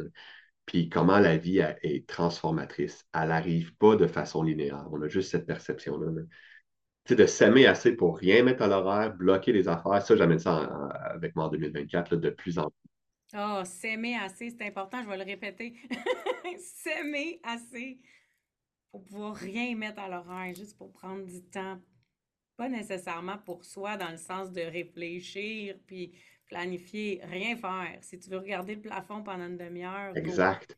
[0.67, 3.07] Puis comment la vie est transformatrice.
[3.15, 4.87] Elle n'arrive pas de façon linéaire.
[4.93, 6.09] On a juste cette perception-là.
[6.13, 6.27] Tu
[7.07, 10.59] sais, de s'aimer assez pour rien mettre à l'horaire, bloquer les affaires, ça, j'amène ça
[11.05, 12.91] avec moi en 2024 de plus en plus.
[13.35, 15.73] Oh, s'aimer assez, c'est important, je vais le répéter.
[16.59, 17.99] s'aimer assez
[18.91, 21.79] pour pouvoir rien mettre à l'horaire, juste pour prendre du temps
[22.59, 26.13] pas nécessairement pour soi dans le sens de réfléchir puis
[26.49, 27.97] planifier, rien faire.
[28.03, 30.17] Si tu veux regarder le plafond pendant une demi-heure.
[30.17, 30.77] Exact.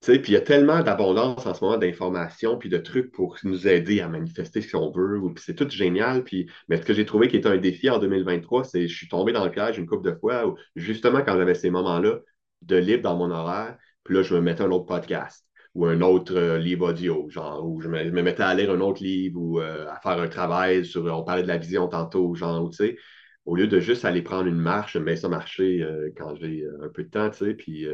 [0.00, 3.12] Tu sais, puis il y a tellement d'abondance en ce moment d'informations puis de trucs
[3.12, 5.20] pour nous aider à manifester ce qu'on veut.
[5.34, 6.24] Puis c'est tout génial.
[6.24, 9.08] Puis, mais ce que j'ai trouvé qui était un défi en 2023, c'est je suis
[9.08, 12.20] tombé dans le piège une couple de fois justement, quand j'avais ces moments-là
[12.62, 16.00] de libre dans mon horaire, puis là, je me mettais un autre podcast ou un
[16.02, 19.60] autre euh, livre audio, genre, où je me, mettais à lire un autre livre ou
[19.60, 22.96] euh, à faire un travail sur, on parlait de la vision tantôt, genre, tu sais,
[23.44, 26.88] au lieu de juste aller prendre une marche, mets ça marcher euh, quand j'ai un
[26.88, 27.86] peu de temps, tu sais, puis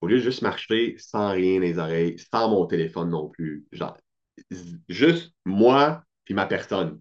[0.00, 3.96] au lieu de juste marcher sans rien les oreilles, sans mon téléphone non plus, genre,
[4.88, 7.00] juste moi puis ma personne,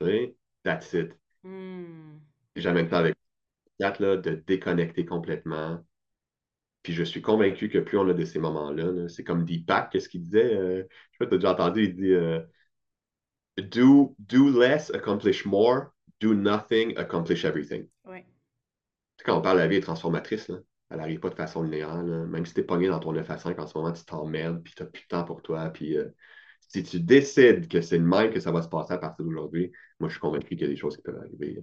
[0.00, 1.12] tu sais, that's it.
[1.44, 2.18] Mm.
[2.56, 3.16] Le temps avec
[3.78, 5.82] là, de déconnecter complètement,
[6.82, 10.08] puis je suis convaincu que plus on a de ces moments-là, c'est comme Deepak, qu'est-ce
[10.08, 10.54] qu'il disait?
[10.54, 12.40] Euh, je sais pas, tu as déjà entendu, il dit euh,
[13.58, 17.86] do, do less, accomplish more, do nothing, accomplish everything.
[18.04, 18.24] Oui.
[19.24, 20.58] quand on parle de la vie est transformatrice, là,
[20.90, 22.02] elle n'arrive pas de façon linéaire.
[22.02, 24.62] Même si tu es pogné dans ton 9 à 5 en ce moment, tu t'emmerdes,
[24.62, 25.68] puis tu n'as plus de temps pour toi.
[25.70, 26.08] Puis euh,
[26.68, 29.70] si tu décides que c'est le même que ça va se passer à partir d'aujourd'hui,
[30.00, 31.60] moi, je suis convaincu qu'il y a des choses qui peuvent arriver.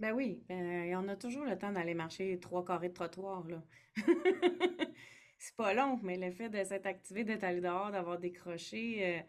[0.00, 3.62] Ben oui, ben, on a toujours le temps d'aller marcher trois carrés de trottoir, là.
[5.38, 9.20] c'est pas long, mais le fait de s'être activé, d'être allé dehors, d'avoir décroché, euh,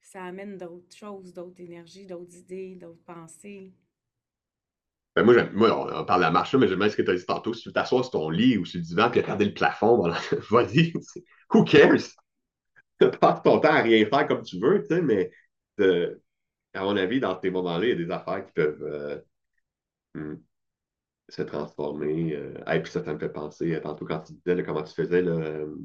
[0.00, 3.72] ça amène d'autres choses, d'autres énergies, d'autres idées, d'autres pensées.
[5.14, 7.14] Ben moi, moi, on, parle de la marche, mais j'aime bien ce que tu as
[7.14, 7.54] dit tantôt.
[7.54, 10.02] Si tu t'assois sur ton lit ou sur le divan puis regarder le plafond,
[10.50, 10.92] vas-y,
[11.54, 12.08] who cares?
[13.20, 15.30] Passe ton temps à rien faire comme tu veux, tu sais, mais
[15.78, 16.16] euh,
[16.74, 18.82] à mon avis, dans ces moments-là, il y a des affaires qui peuvent.
[18.82, 19.20] Euh,
[20.18, 20.36] Hmm.
[21.28, 22.30] se transformer.
[22.30, 24.94] et euh, puis ça, ça me fait penser, euh, tantôt quand tu disais comment tu
[24.94, 25.22] faisais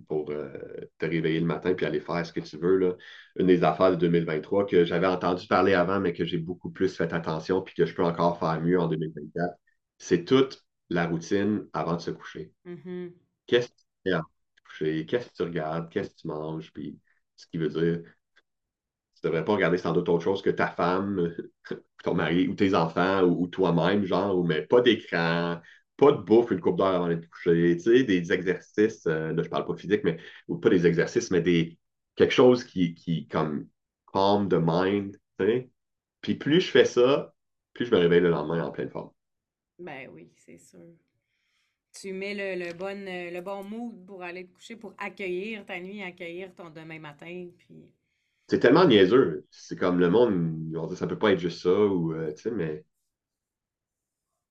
[0.08, 0.50] pour euh,
[0.98, 2.78] te réveiller le matin puis aller faire ce que tu veux.
[2.78, 2.96] Là.
[3.38, 6.96] Une des affaires de 2023 que j'avais entendu parler avant, mais que j'ai beaucoup plus
[6.96, 9.56] fait attention puis que je peux encore faire mieux en 2024,
[9.98, 12.54] c'est toute la routine avant de se coucher.
[12.66, 13.12] Mm-hmm.
[13.48, 15.06] Qu'est-ce que tu fais avant de te coucher?
[15.06, 15.90] Qu'est-ce que tu regardes?
[15.92, 16.72] Qu'est-ce que tu manges?
[16.72, 16.98] Puis
[17.36, 18.02] ce qui veut dire,
[19.24, 21.34] tu devrais pas regarder sans doute autre chose que ta femme,
[22.04, 25.62] ton mari ou tes enfants ou, toi-même, genre, mais pas d'écran,
[25.96, 29.32] pas de bouffe une coupe d'heure avant de te coucher, tu sais, des exercices, euh,
[29.32, 30.18] là, je parle pas physique, mais,
[30.62, 31.80] pas des exercices, mais des,
[32.16, 33.70] quelque chose qui, qui comme,
[34.12, 35.70] calm the mind, tu sais.
[36.20, 37.34] Puis plus je fais ça,
[37.72, 39.12] plus je me réveille le lendemain en pleine forme.
[39.80, 40.98] Ben oui, c'est sûr.
[41.94, 45.80] Tu mets le, le, bon, le bon mood pour aller te coucher, pour accueillir ta
[45.80, 47.90] nuit, accueillir ton demain matin, puis
[48.48, 49.46] c'est tellement niaiseux.
[49.52, 52.44] C'est comme le monde, on dit, ça peut pas être juste ça, ou, euh, tu
[52.44, 52.86] sais, mais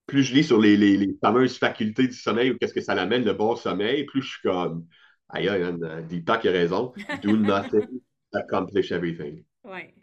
[0.06, 3.24] plus je lis sur les, les, fameuses facultés du sommeil ou qu'est-ce que ça l'amène,
[3.24, 4.86] le bon sommeil, plus je suis comme,
[5.28, 6.92] aïe, aïe, aïe Deepak a raison.
[7.22, 8.00] Do nothing,
[8.32, 9.44] accomplish everything.
[9.64, 9.94] Oui.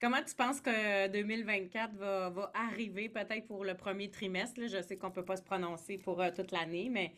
[0.00, 4.60] Comment tu penses que 2024 va, va arriver, peut-être pour le premier trimestre?
[4.66, 7.12] Je sais qu'on ne peut pas se prononcer pour euh, toute l'année, mais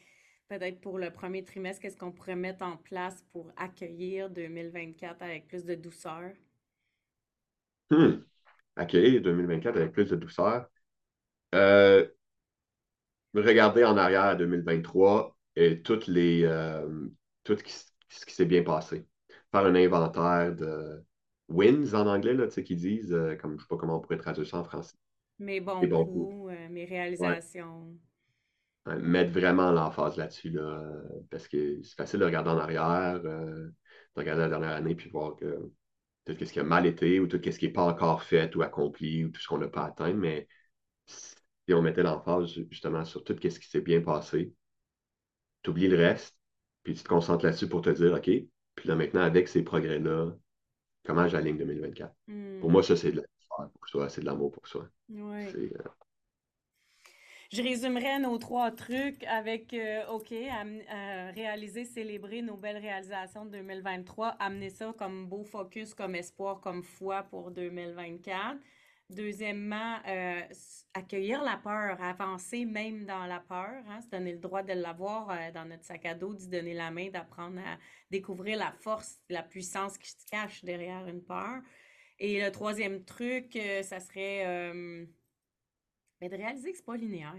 [0.48, 5.46] peut-être pour le premier trimestre, qu'est-ce qu'on pourrait mettre en place pour accueillir 2024 avec
[5.46, 6.32] plus de douceur?
[7.90, 8.22] Hmm.
[8.76, 10.68] Accueillir 2024 avec plus de douceur.
[11.54, 12.06] Euh,
[13.34, 17.08] regarder en arrière à 2023 et toutes les, euh,
[17.44, 17.62] tout ce
[18.26, 19.06] qui, s'est bien passé.
[19.52, 21.02] Faire un inventaire de
[21.48, 24.18] wins en anglais, là, qui disent, euh, comme je ne sais pas comment on pourrait
[24.18, 24.96] traduire ça en français.
[25.38, 27.96] Mes bons, coups, mes réalisations
[28.96, 30.82] mettre vraiment l'emphase là-dessus, là,
[31.30, 35.10] parce que c'est facile de regarder en arrière, euh, de regarder la dernière année, puis
[35.10, 35.70] voir que
[36.24, 38.62] tout ce qui a mal été, ou tout ce qui n'est pas encore fait ou
[38.62, 40.48] accompli, ou tout ce qu'on n'a pas atteint, mais
[41.06, 44.52] si on mettait l'emphase justement sur tout ce qui s'est bien passé,
[45.62, 46.38] tu oublies le reste,
[46.82, 48.30] puis tu te concentres là-dessus pour te dire, OK,
[48.74, 50.32] puis là maintenant, avec ces progrès-là,
[51.04, 52.14] comment j'aligne 2024?
[52.60, 53.22] Pour moi, ça, c'est de la
[53.66, 54.88] pour soi, c'est de l'amour pour soi.
[55.08, 55.52] Ouais.
[55.56, 55.68] Euh,
[57.50, 63.52] je résumerai nos trois trucs avec, euh, OK, euh, réaliser, célébrer nos belles réalisations de
[63.52, 68.58] 2023, amener ça comme beau focus, comme espoir, comme foi pour 2024.
[69.08, 70.42] Deuxièmement, euh,
[70.92, 75.28] accueillir la peur, avancer même dans la peur, hein, se donner le droit de l'avoir
[75.54, 77.78] dans notre sac à dos, d'y donner la main, d'apprendre à
[78.10, 81.62] découvrir la force, la puissance qui se cache derrière une peur.
[82.18, 84.44] Et le troisième truc, ça serait
[86.20, 87.34] mais de réaliser que c'est pas linéaire.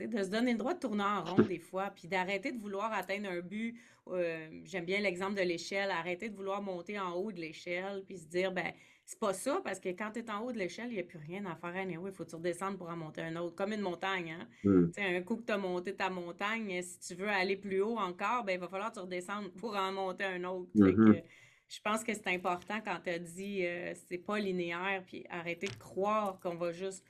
[0.00, 2.92] de se donner le droit de tourner en rond des fois, puis d'arrêter de vouloir
[2.92, 3.78] atteindre un but.
[4.08, 8.18] Euh, j'aime bien l'exemple de l'échelle, arrêter de vouloir monter en haut de l'échelle, puis
[8.18, 8.72] se dire, ben,
[9.04, 11.04] c'est pas ça, parce que quand tu es en haut de l'échelle, il n'y a
[11.04, 13.54] plus rien à faire à Il faut que tu redescendre pour en monter un autre,
[13.54, 14.32] comme une montagne.
[14.38, 14.48] Hein?
[14.64, 14.90] Hmm.
[14.98, 18.44] Un coup que tu as monté ta montagne, si tu veux aller plus haut encore,
[18.44, 20.70] ben, il va falloir que tu redescendes pour en monter un autre.
[20.74, 21.22] Mm-hmm.
[21.68, 25.68] je pense que c'est important quand tu as dit euh, c'est pas linéaire, puis arrêter
[25.68, 27.02] de croire qu'on va juste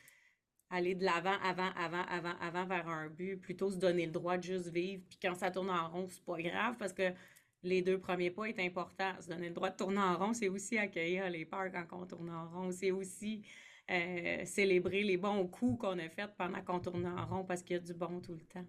[0.70, 4.36] aller de l'avant, avant, avant, avant, avant vers un but, plutôt se donner le droit
[4.36, 5.02] de juste vivre.
[5.08, 7.12] Puis quand ça tourne en rond, c'est pas grave parce que
[7.62, 9.12] les deux premiers pas est important.
[9.20, 12.06] Se donner le droit de tourner en rond, c'est aussi accueillir les peurs quand on
[12.06, 12.70] tourne en rond.
[12.72, 13.42] C'est aussi
[13.90, 17.76] euh, célébrer les bons coups qu'on a faits pendant qu'on tourne en rond parce qu'il
[17.76, 18.66] y a du bon tout le temps.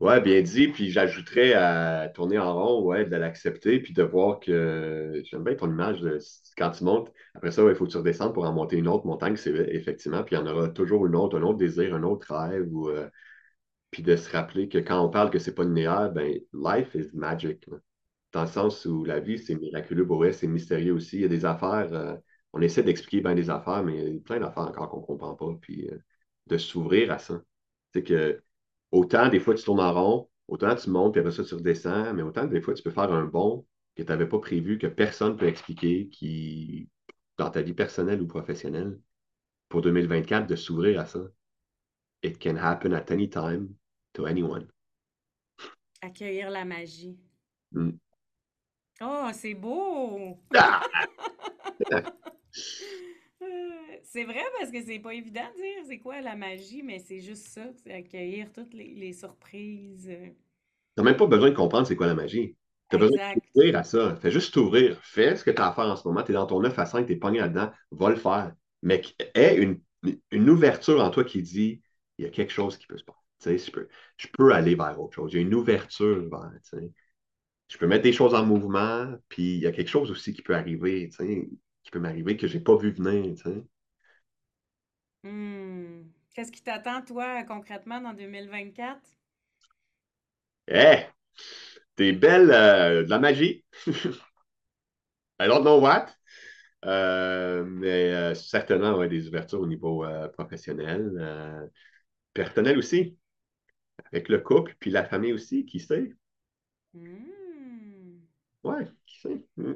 [0.00, 0.68] Ouais, bien dit.
[0.68, 5.54] Puis j'ajouterais à tourner en rond, ouais, de l'accepter, puis de voir que j'aime bien
[5.56, 6.04] ton image
[6.56, 7.12] quand tu montes.
[7.34, 10.22] Après ça, il faut que tu redescendes pour en monter une autre montagne, c'est effectivement.
[10.22, 12.68] Puis il y en aura toujours une autre, un autre désir, un autre rêve.
[12.72, 13.08] Ou, euh,
[13.90, 17.10] puis de se rappeler que quand on parle que c'est pas linéaire, ben, life is
[17.14, 17.66] magic.
[18.32, 21.16] Dans le sens où la vie, c'est miraculeux pour elle, c'est mystérieux aussi.
[21.16, 22.16] Il y a des affaires, euh,
[22.52, 25.34] on essaie d'expliquer bien des affaires, mais il y a plein d'affaires encore qu'on comprend
[25.34, 25.54] pas.
[25.62, 25.98] Puis euh,
[26.46, 27.42] de s'ouvrir à ça.
[27.94, 28.42] C'est que
[28.90, 32.14] autant des fois tu tournes en rond, autant tu montes, puis après ça tu redescends,
[32.14, 33.66] mais autant des fois tu peux faire un bond
[33.96, 36.88] que tu n'avais pas prévu, que personne ne peut expliquer, qui,
[37.36, 38.98] dans ta vie personnelle ou professionnelle,
[39.68, 41.20] pour 2024, de s'ouvrir à ça.
[42.22, 43.74] It can happen at any time
[44.12, 44.68] to anyone.
[46.00, 47.18] Accueillir la magie.
[47.72, 47.90] Mm.
[49.00, 50.38] Oh, c'est beau!
[50.54, 50.82] Ah!
[54.04, 57.20] C'est vrai parce que c'est pas évident de dire c'est quoi la magie, mais c'est
[57.20, 60.10] juste ça, c'est accueillir toutes les, surprises.
[60.94, 62.56] T'as même pas besoin de comprendre c'est quoi la magie.
[62.88, 64.16] T'as besoin de t'ouvrir à ça.
[64.16, 64.98] Fais juste t'ouvrir.
[65.02, 66.22] Fais ce que tu as à faire en ce moment.
[66.22, 67.70] Tu es dans ton 9 à 5, tu es pogné là-dedans.
[67.90, 68.52] Va le faire.
[68.82, 69.02] Mais
[69.34, 69.80] aie une,
[70.30, 71.82] une, ouverture en toi qui dit
[72.16, 73.58] il y a quelque chose qui peut se passer.
[73.58, 75.32] Je peux, je peux aller vers autre chose.
[75.32, 76.52] Il y a une ouverture vers.
[77.68, 80.40] Je peux mettre des choses en mouvement, puis il y a quelque chose aussi qui
[80.40, 83.34] peut arriver, qui peut m'arriver que je n'ai pas vu venir.
[85.22, 86.02] Hmm.
[86.34, 89.00] Qu'est-ce qui t'attend, toi, concrètement, dans 2024?
[90.68, 91.06] Eh!
[91.96, 93.64] T'es belle, euh, de la magie.
[95.40, 96.14] I don't know what.
[96.84, 100.04] Euh, mais euh, certainement, des ouvertures au niveau
[100.34, 101.70] professionnel.
[102.34, 103.16] personnel aussi.
[104.12, 106.12] Avec le couple, puis la famille aussi, qui sait?
[106.94, 108.28] Hmm.
[108.62, 109.44] Ouais, qui sait?
[109.56, 109.74] Hmm.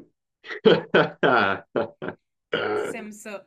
[2.93, 3.47] T'aimes ça.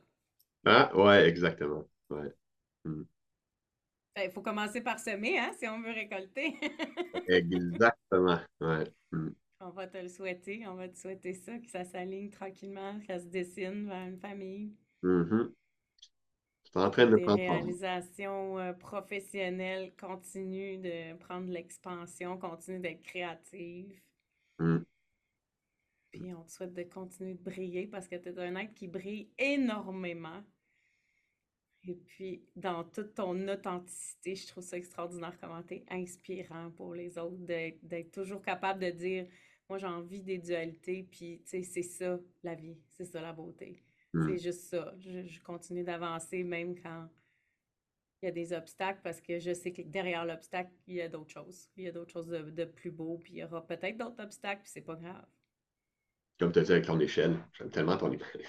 [0.66, 1.88] Ah, ouais, exactement.
[2.10, 2.34] Ouais.
[2.84, 3.04] Hmm.
[4.16, 6.58] Ben, il faut commencer par semer, hein, si on veut récolter.
[7.28, 8.40] exactement.
[8.62, 8.86] Ouais.
[9.12, 9.30] Hmm.
[9.60, 10.66] On va te le souhaiter.
[10.68, 14.18] On va te souhaiter ça, que ça s'aligne tranquillement, que ça se dessine vers une
[14.18, 14.74] famille.
[15.04, 15.50] Mm
[16.64, 24.00] C'est en train de prendre réalisations euh, professionnelles continuent de prendre l'expansion, continuent d'être créatives.
[24.60, 24.80] Hmm.
[26.12, 28.88] Puis on te souhaite de continuer de briller parce que tu es un être qui
[28.88, 30.42] brille énormément.
[31.88, 36.96] Et puis, dans toute ton authenticité, je trouve ça extraordinaire comment tu es inspirant pour
[36.96, 39.28] les autres, d'être toujours capable de dire
[39.70, 43.34] Moi, j'ai envie des dualités, puis tu sais, c'est ça la vie, c'est ça la
[43.34, 43.84] beauté.
[44.14, 44.28] Hmm.
[44.28, 44.94] C'est juste ça.
[45.00, 47.08] Je, continue d'avancer même quand
[48.22, 51.10] il y a des obstacles parce que je sais que derrière l'obstacle, il y a
[51.10, 51.70] d'autres choses.
[51.76, 54.24] Il y a d'autres choses de, de, plus beau, puis il y aura peut-être d'autres
[54.24, 55.26] obstacles, puis c'est pas grave.
[56.40, 58.46] Comme tu as dit avec ton échelle, j'aime tellement ton échelle.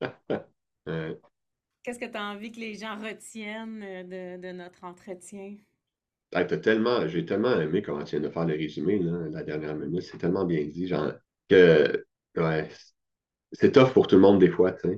[1.82, 5.56] Qu'est-ce que tu as envie que les gens retiennent euh, de, notre entretien?
[6.30, 10.02] tellement, j'ai tellement aimé comment tu viens de faire le résumé, la dernière minute.
[10.02, 11.12] C'est tellement bien dit, genre,
[11.48, 12.06] que
[12.36, 12.68] ouais,
[13.52, 14.88] c'est tough pour tout le monde des fois, tu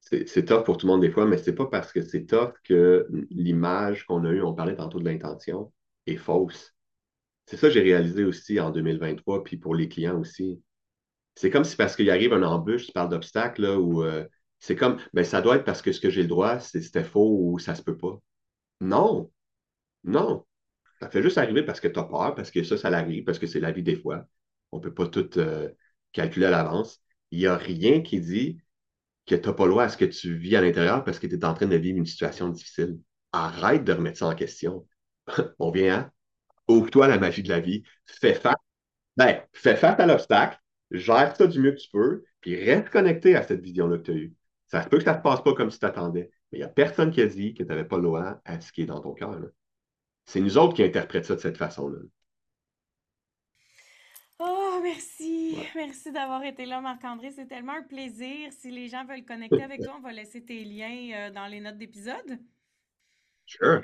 [0.00, 0.26] sais.
[0.26, 2.54] C'est tough pour tout le monde des fois, mais c'est pas parce que c'est tough
[2.64, 5.72] que l'image qu'on a eue, on parlait tantôt de l'intention,
[6.06, 6.74] est fausse.
[7.46, 10.62] C'est ça que j'ai réalisé aussi en 2023, puis pour les clients aussi.
[11.34, 14.24] C'est comme si parce qu'il arrive un embûche, tu parles d'obstacles, là, où euh,
[14.60, 17.38] c'est comme, ben, ça doit être parce que ce que j'ai le droit, c'était faux
[17.40, 18.20] ou ça se peut pas.
[18.80, 19.30] Non,
[20.04, 20.46] non.
[21.00, 23.38] Ça fait juste arriver parce que tu as peur, parce que ça, ça arrive, parce
[23.38, 24.26] que c'est la vie des fois.
[24.72, 25.70] On ne peut pas tout euh,
[26.12, 27.02] calculer à l'avance.
[27.30, 28.60] Il n'y a rien qui dit
[29.26, 31.26] que tu n'as pas le droit à ce que tu vis à l'intérieur parce que
[31.26, 32.98] tu es en train de vivre une situation difficile.
[33.32, 34.86] Arrête de remettre ça en question.
[35.58, 36.12] On vient à
[36.68, 37.82] ouvre-toi la magie de la vie.
[38.06, 38.54] Fais face.
[39.16, 40.58] Ben, fais face à l'obstacle,
[40.90, 44.10] gère ça du mieux que tu peux, puis reste connecté à cette vision-là que tu
[44.12, 44.34] as eue.
[44.70, 46.64] Ça se peut que ça ne se passe pas comme tu t'attendais, mais il n'y
[46.64, 48.86] a personne qui a dit que tu n'avais pas le droit à ce qui est
[48.86, 49.36] dans ton cœur.
[50.26, 51.98] C'est nous autres qui interprétons ça de cette façon-là.
[54.38, 55.58] Oh, merci.
[55.74, 57.32] Merci d'avoir été là, Marc-André.
[57.32, 58.52] C'est tellement un plaisir.
[58.52, 61.60] Si les gens veulent connecter avec toi, on va laisser tes liens euh, dans les
[61.60, 62.38] notes d'épisode.
[63.44, 63.82] Sure.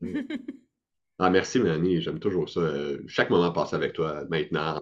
[1.18, 2.02] ah, merci, Mélanie.
[2.02, 2.60] J'aime toujours ça.
[2.60, 4.80] Euh, chaque moment passé avec toi, maintenant,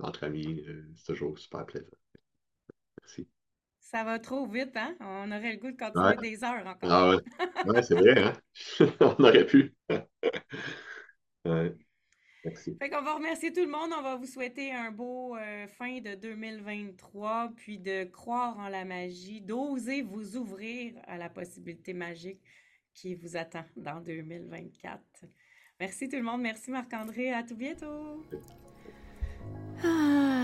[0.00, 1.86] entre amis, euh, c'est toujours super plaisant.
[3.00, 3.28] Merci.
[3.92, 4.96] Ça va trop vite, hein?
[5.00, 6.90] On aurait le goût de continuer des heures encore.
[6.90, 8.32] Ah ouais, ouais c'est vrai, hein?
[9.00, 9.74] On aurait pu.
[11.44, 11.74] ouais.
[12.44, 12.76] Merci.
[12.80, 13.90] Fait qu'on va remercier tout le monde.
[13.96, 18.86] On va vous souhaiter un beau euh, fin de 2023, puis de croire en la
[18.86, 22.40] magie, d'oser vous ouvrir à la possibilité magique
[22.94, 25.00] qui vous attend dans 2024.
[25.78, 26.40] Merci tout le monde.
[26.40, 27.32] Merci Marc-André.
[27.32, 28.24] À tout bientôt.
[29.84, 30.31] Ah,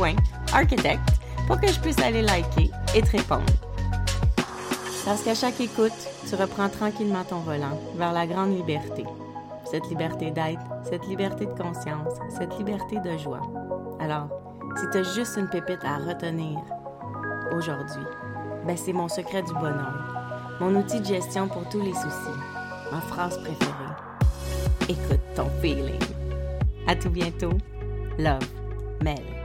[0.00, 1.00] melcy.soul.architect
[1.46, 3.44] pour que je puisse aller liker et te répondre.
[5.04, 5.92] Parce qu'à chaque écoute,
[6.28, 9.04] tu reprends tranquillement ton volant vers la grande liberté.
[9.70, 13.40] Cette liberté d'être, cette liberté de conscience, cette liberté de joie.
[14.00, 14.28] Alors,
[14.76, 16.58] si tu as juste une pépite à retenir
[17.52, 18.04] aujourd'hui,
[18.66, 22.40] ben c'est mon secret du bonheur, mon outil de gestion pour tous les soucis,
[22.92, 23.70] ma phrase préférée.
[24.88, 25.98] Écoute ton feeling.
[26.86, 27.52] À tout bientôt.
[28.18, 28.40] Love,
[29.02, 29.39] Mel.